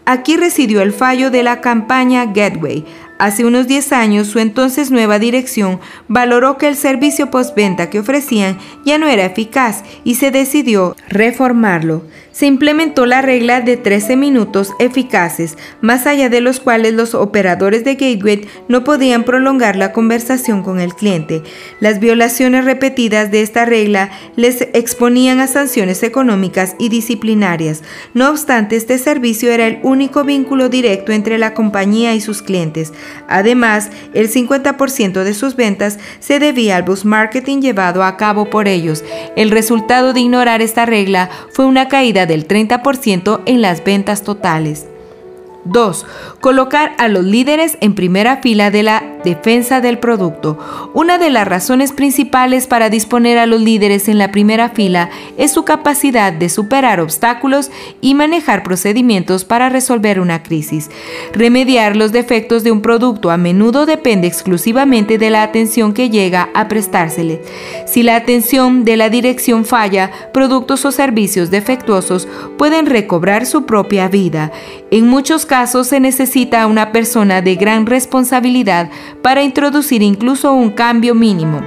Aquí 0.04 0.36
residió 0.36 0.82
el 0.82 0.92
fallo 0.92 1.30
de 1.30 1.44
la 1.44 1.60
campaña 1.60 2.26
Gateway, 2.26 2.84
Hace 3.18 3.44
unos 3.44 3.68
10 3.68 3.92
años, 3.92 4.26
su 4.26 4.40
entonces 4.40 4.90
nueva 4.90 5.18
dirección 5.18 5.78
valoró 6.08 6.58
que 6.58 6.66
el 6.66 6.76
servicio 6.76 7.30
postventa 7.30 7.88
que 7.88 8.00
ofrecían 8.00 8.58
ya 8.84 8.98
no 8.98 9.06
era 9.06 9.24
eficaz 9.24 9.84
y 10.02 10.16
se 10.16 10.30
decidió 10.30 10.96
reformarlo. 11.08 12.02
Se 12.32 12.46
implementó 12.46 13.04
la 13.04 13.20
regla 13.20 13.60
de 13.60 13.76
13 13.76 14.16
minutos 14.16 14.72
eficaces, 14.78 15.58
más 15.82 16.06
allá 16.06 16.30
de 16.30 16.40
los 16.40 16.60
cuales 16.60 16.94
los 16.94 17.14
operadores 17.14 17.84
de 17.84 17.94
Gateway 17.94 18.48
no 18.68 18.84
podían 18.84 19.24
prolongar 19.24 19.76
la 19.76 19.92
conversación 19.92 20.62
con 20.62 20.80
el 20.80 20.94
cliente. 20.94 21.42
Las 21.78 22.00
violaciones 22.00 22.64
repetidas 22.64 23.30
de 23.30 23.42
esta 23.42 23.66
regla 23.66 24.10
les 24.34 24.62
exponían 24.72 25.40
a 25.40 25.46
sanciones 25.46 26.02
económicas 26.02 26.74
y 26.78 26.88
disciplinarias. 26.88 27.82
No 28.14 28.30
obstante, 28.30 28.76
este 28.76 28.96
servicio 28.96 29.52
era 29.52 29.66
el 29.66 29.78
único 29.82 30.24
vínculo 30.24 30.70
directo 30.70 31.12
entre 31.12 31.36
la 31.36 31.52
compañía 31.52 32.14
y 32.14 32.22
sus 32.22 32.40
clientes. 32.40 32.94
Además, 33.28 33.90
el 34.14 34.30
50% 34.30 35.24
de 35.24 35.34
sus 35.34 35.56
ventas 35.56 35.98
se 36.20 36.38
debía 36.38 36.76
al 36.76 36.82
bus 36.82 37.04
marketing 37.04 37.60
llevado 37.60 38.04
a 38.04 38.16
cabo 38.16 38.50
por 38.50 38.68
ellos. 38.68 39.04
El 39.36 39.50
resultado 39.50 40.12
de 40.12 40.20
ignorar 40.20 40.62
esta 40.62 40.86
regla 40.86 41.30
fue 41.52 41.66
una 41.66 41.88
caída 41.88 42.26
del 42.26 42.46
30% 42.46 43.42
en 43.46 43.62
las 43.62 43.84
ventas 43.84 44.22
totales. 44.22 44.86
2. 45.64 46.06
Colocar 46.40 46.94
a 46.98 47.08
los 47.08 47.24
líderes 47.24 47.78
en 47.80 47.94
primera 47.94 48.38
fila 48.38 48.70
de 48.70 48.82
la 48.82 49.02
defensa 49.24 49.80
del 49.80 49.98
producto. 49.98 50.58
Una 50.94 51.18
de 51.18 51.30
las 51.30 51.46
razones 51.46 51.92
principales 51.92 52.66
para 52.66 52.90
disponer 52.90 53.38
a 53.38 53.46
los 53.46 53.60
líderes 53.60 54.08
en 54.08 54.18
la 54.18 54.32
primera 54.32 54.70
fila 54.70 55.10
es 55.38 55.52
su 55.52 55.64
capacidad 55.64 56.32
de 56.32 56.48
superar 56.48 57.00
obstáculos 57.00 57.70
y 58.00 58.14
manejar 58.14 58.62
procedimientos 58.62 59.44
para 59.44 59.68
resolver 59.68 60.20
una 60.20 60.42
crisis. 60.42 60.90
Remediar 61.32 61.96
los 61.96 62.12
defectos 62.12 62.64
de 62.64 62.72
un 62.72 62.82
producto 62.82 63.30
a 63.30 63.36
menudo 63.36 63.86
depende 63.86 64.26
exclusivamente 64.26 65.18
de 65.18 65.30
la 65.30 65.42
atención 65.42 65.92
que 65.92 66.10
llega 66.10 66.50
a 66.54 66.68
prestársele. 66.68 67.42
Si 67.86 68.02
la 68.02 68.16
atención 68.16 68.84
de 68.84 68.96
la 68.96 69.08
dirección 69.08 69.64
falla, 69.64 70.10
productos 70.32 70.84
o 70.84 70.92
servicios 70.92 71.50
defectuosos 71.50 72.26
pueden 72.58 72.86
recobrar 72.86 73.46
su 73.46 73.64
propia 73.64 74.08
vida. 74.08 74.50
En 74.92 75.08
muchos 75.08 75.46
casos 75.46 75.86
se 75.86 76.00
necesita 76.00 76.66
una 76.66 76.92
persona 76.92 77.40
de 77.40 77.56
gran 77.56 77.86
responsabilidad 77.86 78.90
para 79.22 79.42
introducir 79.42 80.02
incluso 80.02 80.52
un 80.52 80.68
cambio 80.68 81.14
mínimo. 81.14 81.62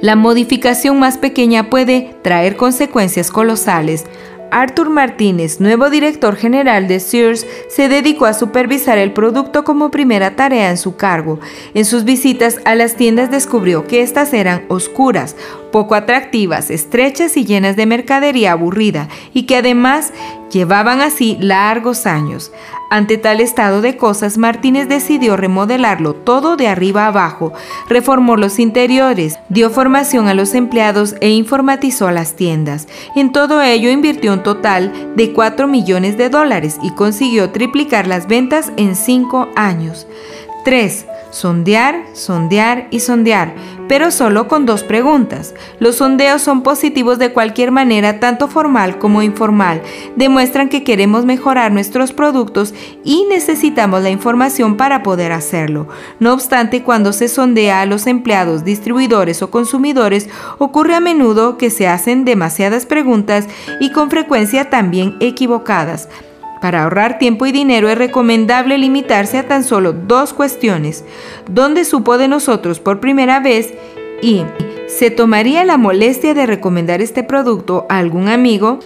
La 0.00 0.14
modificación 0.14 1.00
más 1.00 1.18
pequeña 1.18 1.68
puede 1.68 2.14
traer 2.22 2.54
consecuencias 2.54 3.32
colosales. 3.32 4.06
Arthur 4.52 4.88
Martínez, 4.88 5.60
nuevo 5.60 5.90
director 5.90 6.36
general 6.36 6.86
de 6.86 7.00
Sears, 7.00 7.44
se 7.68 7.88
dedicó 7.88 8.26
a 8.26 8.34
supervisar 8.34 8.96
el 8.96 9.12
producto 9.12 9.64
como 9.64 9.90
primera 9.90 10.36
tarea 10.36 10.70
en 10.70 10.76
su 10.76 10.94
cargo. 10.94 11.40
En 11.74 11.84
sus 11.84 12.04
visitas 12.04 12.58
a 12.64 12.76
las 12.76 12.94
tiendas 12.94 13.32
descubrió 13.32 13.88
que 13.88 14.02
estas 14.02 14.32
eran 14.32 14.64
oscuras, 14.68 15.34
poco 15.72 15.96
atractivas, 15.96 16.70
estrechas 16.70 17.36
y 17.36 17.44
llenas 17.44 17.74
de 17.74 17.86
mercadería 17.86 18.52
aburrida, 18.52 19.08
y 19.34 19.44
que 19.44 19.56
además 19.56 20.12
llevaban 20.50 21.00
así 21.00 21.36
largos 21.40 22.06
años. 22.06 22.52
Ante 22.90 23.18
tal 23.18 23.40
estado 23.40 23.82
de 23.82 23.96
cosas, 23.96 24.36
Martínez 24.36 24.88
decidió 24.88 25.36
remodelarlo 25.36 26.14
todo 26.14 26.56
de 26.56 26.66
arriba 26.66 27.06
abajo, 27.06 27.52
reformó 27.88 28.36
los 28.36 28.58
interiores, 28.58 29.38
dio 29.48 29.70
formación 29.70 30.26
a 30.26 30.34
los 30.34 30.54
empleados 30.54 31.14
e 31.20 31.30
informatizó 31.30 32.10
las 32.10 32.34
tiendas. 32.34 32.88
En 33.14 33.30
todo 33.30 33.62
ello 33.62 33.90
invirtió 33.90 34.32
un 34.32 34.42
total 34.42 35.14
de 35.14 35.32
4 35.32 35.68
millones 35.68 36.18
de 36.18 36.30
dólares 36.30 36.78
y 36.82 36.90
consiguió 36.90 37.50
triplicar 37.50 38.08
las 38.08 38.26
ventas 38.26 38.72
en 38.76 38.96
5 38.96 39.50
años. 39.54 40.08
3. 40.64 41.06
Sondear, 41.30 42.06
sondear 42.12 42.88
y 42.90 42.98
sondear, 43.00 43.54
pero 43.88 44.10
solo 44.10 44.48
con 44.48 44.66
dos 44.66 44.82
preguntas. 44.82 45.54
Los 45.78 45.96
sondeos 45.96 46.42
son 46.42 46.62
positivos 46.62 47.20
de 47.20 47.32
cualquier 47.32 47.70
manera, 47.70 48.18
tanto 48.18 48.48
formal 48.48 48.98
como 48.98 49.22
informal. 49.22 49.80
Demuestran 50.16 50.68
que 50.68 50.82
queremos 50.82 51.24
mejorar 51.24 51.70
nuestros 51.70 52.12
productos 52.12 52.74
y 53.04 53.26
necesitamos 53.30 54.02
la 54.02 54.10
información 54.10 54.76
para 54.76 55.04
poder 55.04 55.30
hacerlo. 55.30 55.86
No 56.18 56.32
obstante, 56.32 56.82
cuando 56.82 57.12
se 57.12 57.28
sondea 57.28 57.80
a 57.80 57.86
los 57.86 58.08
empleados, 58.08 58.64
distribuidores 58.64 59.40
o 59.42 59.50
consumidores, 59.52 60.28
ocurre 60.58 60.96
a 60.96 61.00
menudo 61.00 61.58
que 61.58 61.70
se 61.70 61.86
hacen 61.86 62.24
demasiadas 62.24 62.86
preguntas 62.86 63.46
y 63.78 63.92
con 63.92 64.10
frecuencia 64.10 64.68
también 64.68 65.16
equivocadas. 65.20 66.08
Para 66.60 66.84
ahorrar 66.84 67.18
tiempo 67.18 67.46
y 67.46 67.52
dinero 67.52 67.88
es 67.88 67.96
recomendable 67.96 68.76
limitarse 68.76 69.38
a 69.38 69.48
tan 69.48 69.64
solo 69.64 69.92
dos 69.92 70.34
cuestiones. 70.34 71.04
¿Dónde 71.48 71.84
supo 71.84 72.18
de 72.18 72.28
nosotros 72.28 72.80
por 72.80 73.00
primera 73.00 73.40
vez? 73.40 73.72
Y 74.22 74.44
¿se 74.86 75.10
tomaría 75.10 75.64
la 75.64 75.78
molestia 75.78 76.34
de 76.34 76.46
recomendar 76.46 77.00
este 77.00 77.22
producto 77.22 77.86
a 77.88 77.98
algún 77.98 78.28
amigo? 78.28 78.80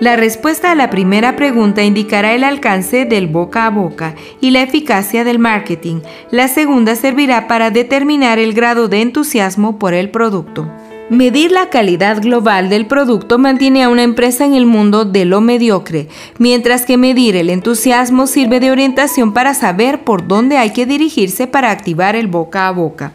La 0.00 0.16
respuesta 0.16 0.72
a 0.72 0.74
la 0.74 0.88
primera 0.88 1.36
pregunta 1.36 1.82
indicará 1.82 2.32
el 2.32 2.42
alcance 2.42 3.04
del 3.04 3.26
boca 3.26 3.66
a 3.66 3.70
boca 3.70 4.14
y 4.40 4.50
la 4.50 4.62
eficacia 4.62 5.24
del 5.24 5.38
marketing. 5.38 6.00
La 6.30 6.48
segunda 6.48 6.96
servirá 6.96 7.46
para 7.48 7.70
determinar 7.70 8.38
el 8.38 8.54
grado 8.54 8.88
de 8.88 9.02
entusiasmo 9.02 9.78
por 9.78 9.92
el 9.92 10.10
producto. 10.10 10.66
Medir 11.10 11.50
la 11.50 11.70
calidad 11.70 12.22
global 12.22 12.68
del 12.68 12.86
producto 12.86 13.36
mantiene 13.36 13.82
a 13.82 13.88
una 13.88 14.04
empresa 14.04 14.44
en 14.44 14.54
el 14.54 14.64
mundo 14.64 15.04
de 15.04 15.24
lo 15.24 15.40
mediocre, 15.40 16.06
mientras 16.38 16.86
que 16.86 16.96
medir 16.96 17.34
el 17.34 17.50
entusiasmo 17.50 18.28
sirve 18.28 18.60
de 18.60 18.70
orientación 18.70 19.34
para 19.34 19.54
saber 19.54 20.04
por 20.04 20.28
dónde 20.28 20.56
hay 20.56 20.70
que 20.70 20.86
dirigirse 20.86 21.48
para 21.48 21.72
activar 21.72 22.14
el 22.14 22.28
boca 22.28 22.68
a 22.68 22.70
boca. 22.70 23.12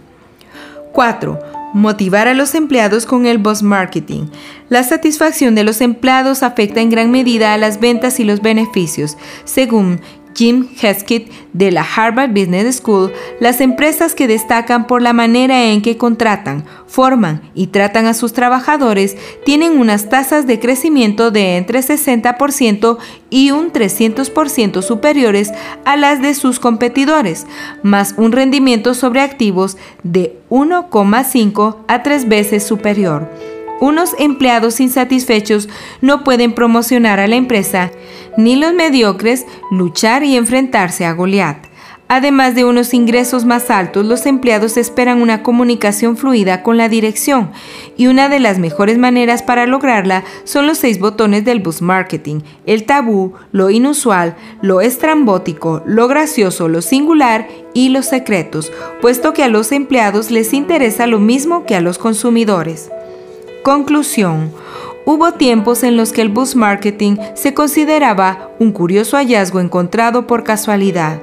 4. 0.91 1.39
Motivar 1.74 2.28
a 2.28 2.34
los 2.34 2.54
empleados 2.54 3.06
con 3.06 3.26
el 3.26 3.38
boss 3.38 3.64
marketing. 3.64 4.26
La 4.68 4.84
satisfacción 4.84 5.56
de 5.56 5.64
los 5.64 5.80
empleados 5.80 6.43
afecta 6.43 6.82
en 6.82 6.89
gran 6.89 7.12
medida 7.12 7.54
a 7.54 7.58
las 7.58 7.80
ventas 7.80 8.20
y 8.20 8.26
los 8.26 8.41
beneficios. 8.41 9.16
Según 9.46 10.02
Jim 10.36 10.68
Heskett 10.82 11.32
de 11.54 11.72
la 11.72 11.84
Harvard 11.84 12.30
Business 12.30 12.78
School, 12.78 13.12
las 13.40 13.62
empresas 13.62 14.14
que 14.14 14.28
destacan 14.28 14.86
por 14.86 15.02
la 15.02 15.14
manera 15.14 15.72
en 15.72 15.82
que 15.82 15.98
contratan, 15.98 16.66
forman 16.88 17.42
y 17.56 17.68
tratan 17.68 18.06
a 18.06 18.14
sus 18.14 18.34
trabajadores 18.34 19.16
tienen 19.46 19.80
unas 19.80 20.10
tasas 20.10 20.46
de 20.46 20.60
crecimiento 20.60 21.32
de 21.32 21.58
entre 21.58 21.80
60% 21.80 22.98
y 23.30 23.52
un 23.52 23.72
300% 23.72 24.82
superiores 24.82 25.52
a 25.86 25.96
las 25.96 26.22
de 26.22 26.34
sus 26.34 26.60
competidores, 26.60 27.48
más 27.84 28.14
un 28.18 28.32
rendimiento 28.32 28.94
sobre 28.94 29.22
activos 29.22 29.78
de 30.04 30.38
1,5 30.50 31.78
a 31.88 32.04
3 32.04 32.28
veces 32.28 32.64
superior. 32.66 33.55
Unos 33.80 34.15
empleados 34.19 34.80
insatisfechos 34.80 35.67
no 36.01 36.23
pueden 36.23 36.53
promocionar 36.53 37.19
a 37.19 37.28
la 37.28 37.36
empresa, 37.36 37.91
ni 38.38 38.55
los 38.55 38.73
mediocres 38.73 39.45
luchar 39.71 40.23
y 40.23 40.36
enfrentarse 40.36 41.05
a 41.05 41.13
Goliat. 41.13 41.67
Además 42.07 42.53
de 42.53 42.63
unos 42.63 42.93
ingresos 42.93 43.45
más 43.45 43.71
altos, 43.71 44.05
los 44.05 44.28
empleados 44.28 44.78
esperan 44.78 45.23
una 45.23 45.41
comunicación 45.41 46.17
fluida 46.17 46.61
con 46.61 46.78
la 46.78 46.88
dirección 46.88 47.51
y 47.97 48.05
una 48.05 48.30
de 48.30 48.39
las 48.39 48.59
mejores 48.59 48.99
maneras 48.99 49.41
para 49.41 49.65
lograrla 49.65 50.23
son 50.43 50.67
los 50.67 50.78
seis 50.78 50.99
botones 50.99 51.45
del 51.45 51.61
bus 51.61 51.82
marketing, 51.82 52.41
el 52.67 52.86
tabú, 52.86 53.34
lo 53.51 53.71
inusual, 53.71 54.36
lo 54.61 54.82
estrambótico, 54.82 55.82
lo 55.88 56.07
gracioso, 56.07 56.67
lo 56.67 56.84
singular 56.84 57.47
y 57.73 57.89
los 57.89 58.05
secretos, 58.05 58.71
puesto 59.01 59.34
que 59.34 59.43
a 59.43 59.47
los 59.47 59.71
empleados 59.71 60.30
les 60.30 60.53
interesa 60.53 61.07
lo 61.07 61.19
mismo 61.19 61.65
que 61.65 61.76
a 61.76 61.82
los 61.82 61.97
consumidores. 61.97 62.91
Conclusión. 63.66 64.51
Hubo 65.05 65.32
tiempos 65.32 65.82
en 65.82 65.97
los 65.97 66.11
que 66.11 66.22
el 66.22 66.30
bus 66.30 66.55
marketing 66.55 67.16
se 67.34 67.55
consideraba 67.55 68.51
un 68.59 68.72
curioso 68.72 69.18
hallazgo 69.18 69.59
encontrado 69.59 70.28
por 70.28 70.43
casualidad. 70.43 71.20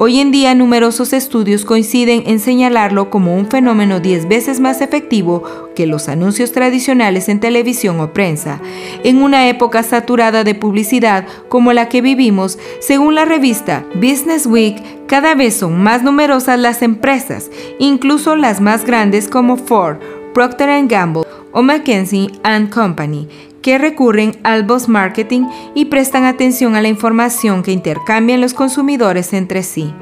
Hoy 0.00 0.18
en 0.18 0.32
día 0.32 0.56
numerosos 0.56 1.12
estudios 1.12 1.64
coinciden 1.64 2.24
en 2.26 2.40
señalarlo 2.40 3.10
como 3.10 3.36
un 3.36 3.46
fenómeno 3.46 4.00
10 4.00 4.26
veces 4.26 4.58
más 4.58 4.80
efectivo 4.80 5.44
que 5.76 5.86
los 5.86 6.08
anuncios 6.08 6.50
tradicionales 6.50 7.28
en 7.28 7.38
televisión 7.38 8.00
o 8.00 8.12
prensa. 8.12 8.60
En 9.04 9.22
una 9.22 9.48
época 9.48 9.84
saturada 9.84 10.42
de 10.42 10.56
publicidad 10.56 11.24
como 11.48 11.72
la 11.72 11.88
que 11.88 12.00
vivimos, 12.00 12.58
según 12.80 13.14
la 13.14 13.24
revista 13.24 13.84
Business 13.94 14.46
Week, 14.46 14.82
cada 15.06 15.36
vez 15.36 15.58
son 15.58 15.80
más 15.80 16.02
numerosas 16.02 16.58
las 16.58 16.82
empresas, 16.82 17.52
incluso 17.78 18.34
las 18.34 18.60
más 18.60 18.84
grandes 18.84 19.28
como 19.28 19.56
Ford, 19.56 19.98
Procter 20.34 20.88
Gamble 20.88 21.23
o 21.54 21.62
McKinsey⁇ 21.62 22.28
Company, 22.68 23.28
que 23.62 23.78
recurren 23.78 24.38
al 24.42 24.64
boss 24.64 24.88
marketing 24.88 25.46
y 25.74 25.86
prestan 25.86 26.24
atención 26.24 26.74
a 26.74 26.82
la 26.82 26.88
información 26.88 27.62
que 27.62 27.72
intercambian 27.72 28.42
los 28.42 28.52
consumidores 28.52 29.32
entre 29.32 29.62
sí. 29.62 29.94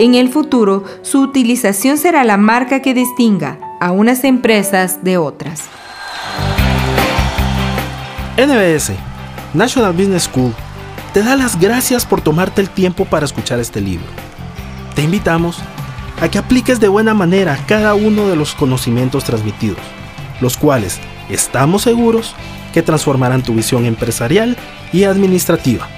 En 0.00 0.16
el 0.16 0.28
futuro, 0.28 0.82
su 1.02 1.20
utilización 1.20 1.96
será 1.98 2.24
la 2.24 2.36
marca 2.36 2.82
que 2.82 2.94
distinga 2.94 3.60
a 3.80 3.92
unas 3.92 4.24
empresas 4.24 5.04
de 5.04 5.18
otras. 5.18 5.62
NBS, 8.36 8.94
National 9.52 9.92
Business 9.92 10.24
School, 10.24 10.52
te 11.12 11.22
da 11.22 11.36
las 11.36 11.60
gracias 11.60 12.04
por 12.04 12.20
tomarte 12.20 12.60
el 12.60 12.70
tiempo 12.70 13.04
para 13.04 13.26
escuchar 13.26 13.60
este 13.60 13.80
libro. 13.80 14.06
Te 14.96 15.02
invitamos 15.02 15.60
a 16.20 16.28
que 16.28 16.38
apliques 16.38 16.80
de 16.80 16.88
buena 16.88 17.14
manera 17.14 17.56
cada 17.68 17.94
uno 17.94 18.26
de 18.26 18.34
los 18.34 18.54
conocimientos 18.54 19.22
transmitidos 19.22 19.78
los 20.40 20.56
cuales 20.56 21.00
estamos 21.28 21.82
seguros 21.82 22.34
que 22.72 22.82
transformarán 22.82 23.42
tu 23.42 23.54
visión 23.54 23.86
empresarial 23.86 24.56
y 24.92 25.04
administrativa. 25.04 25.88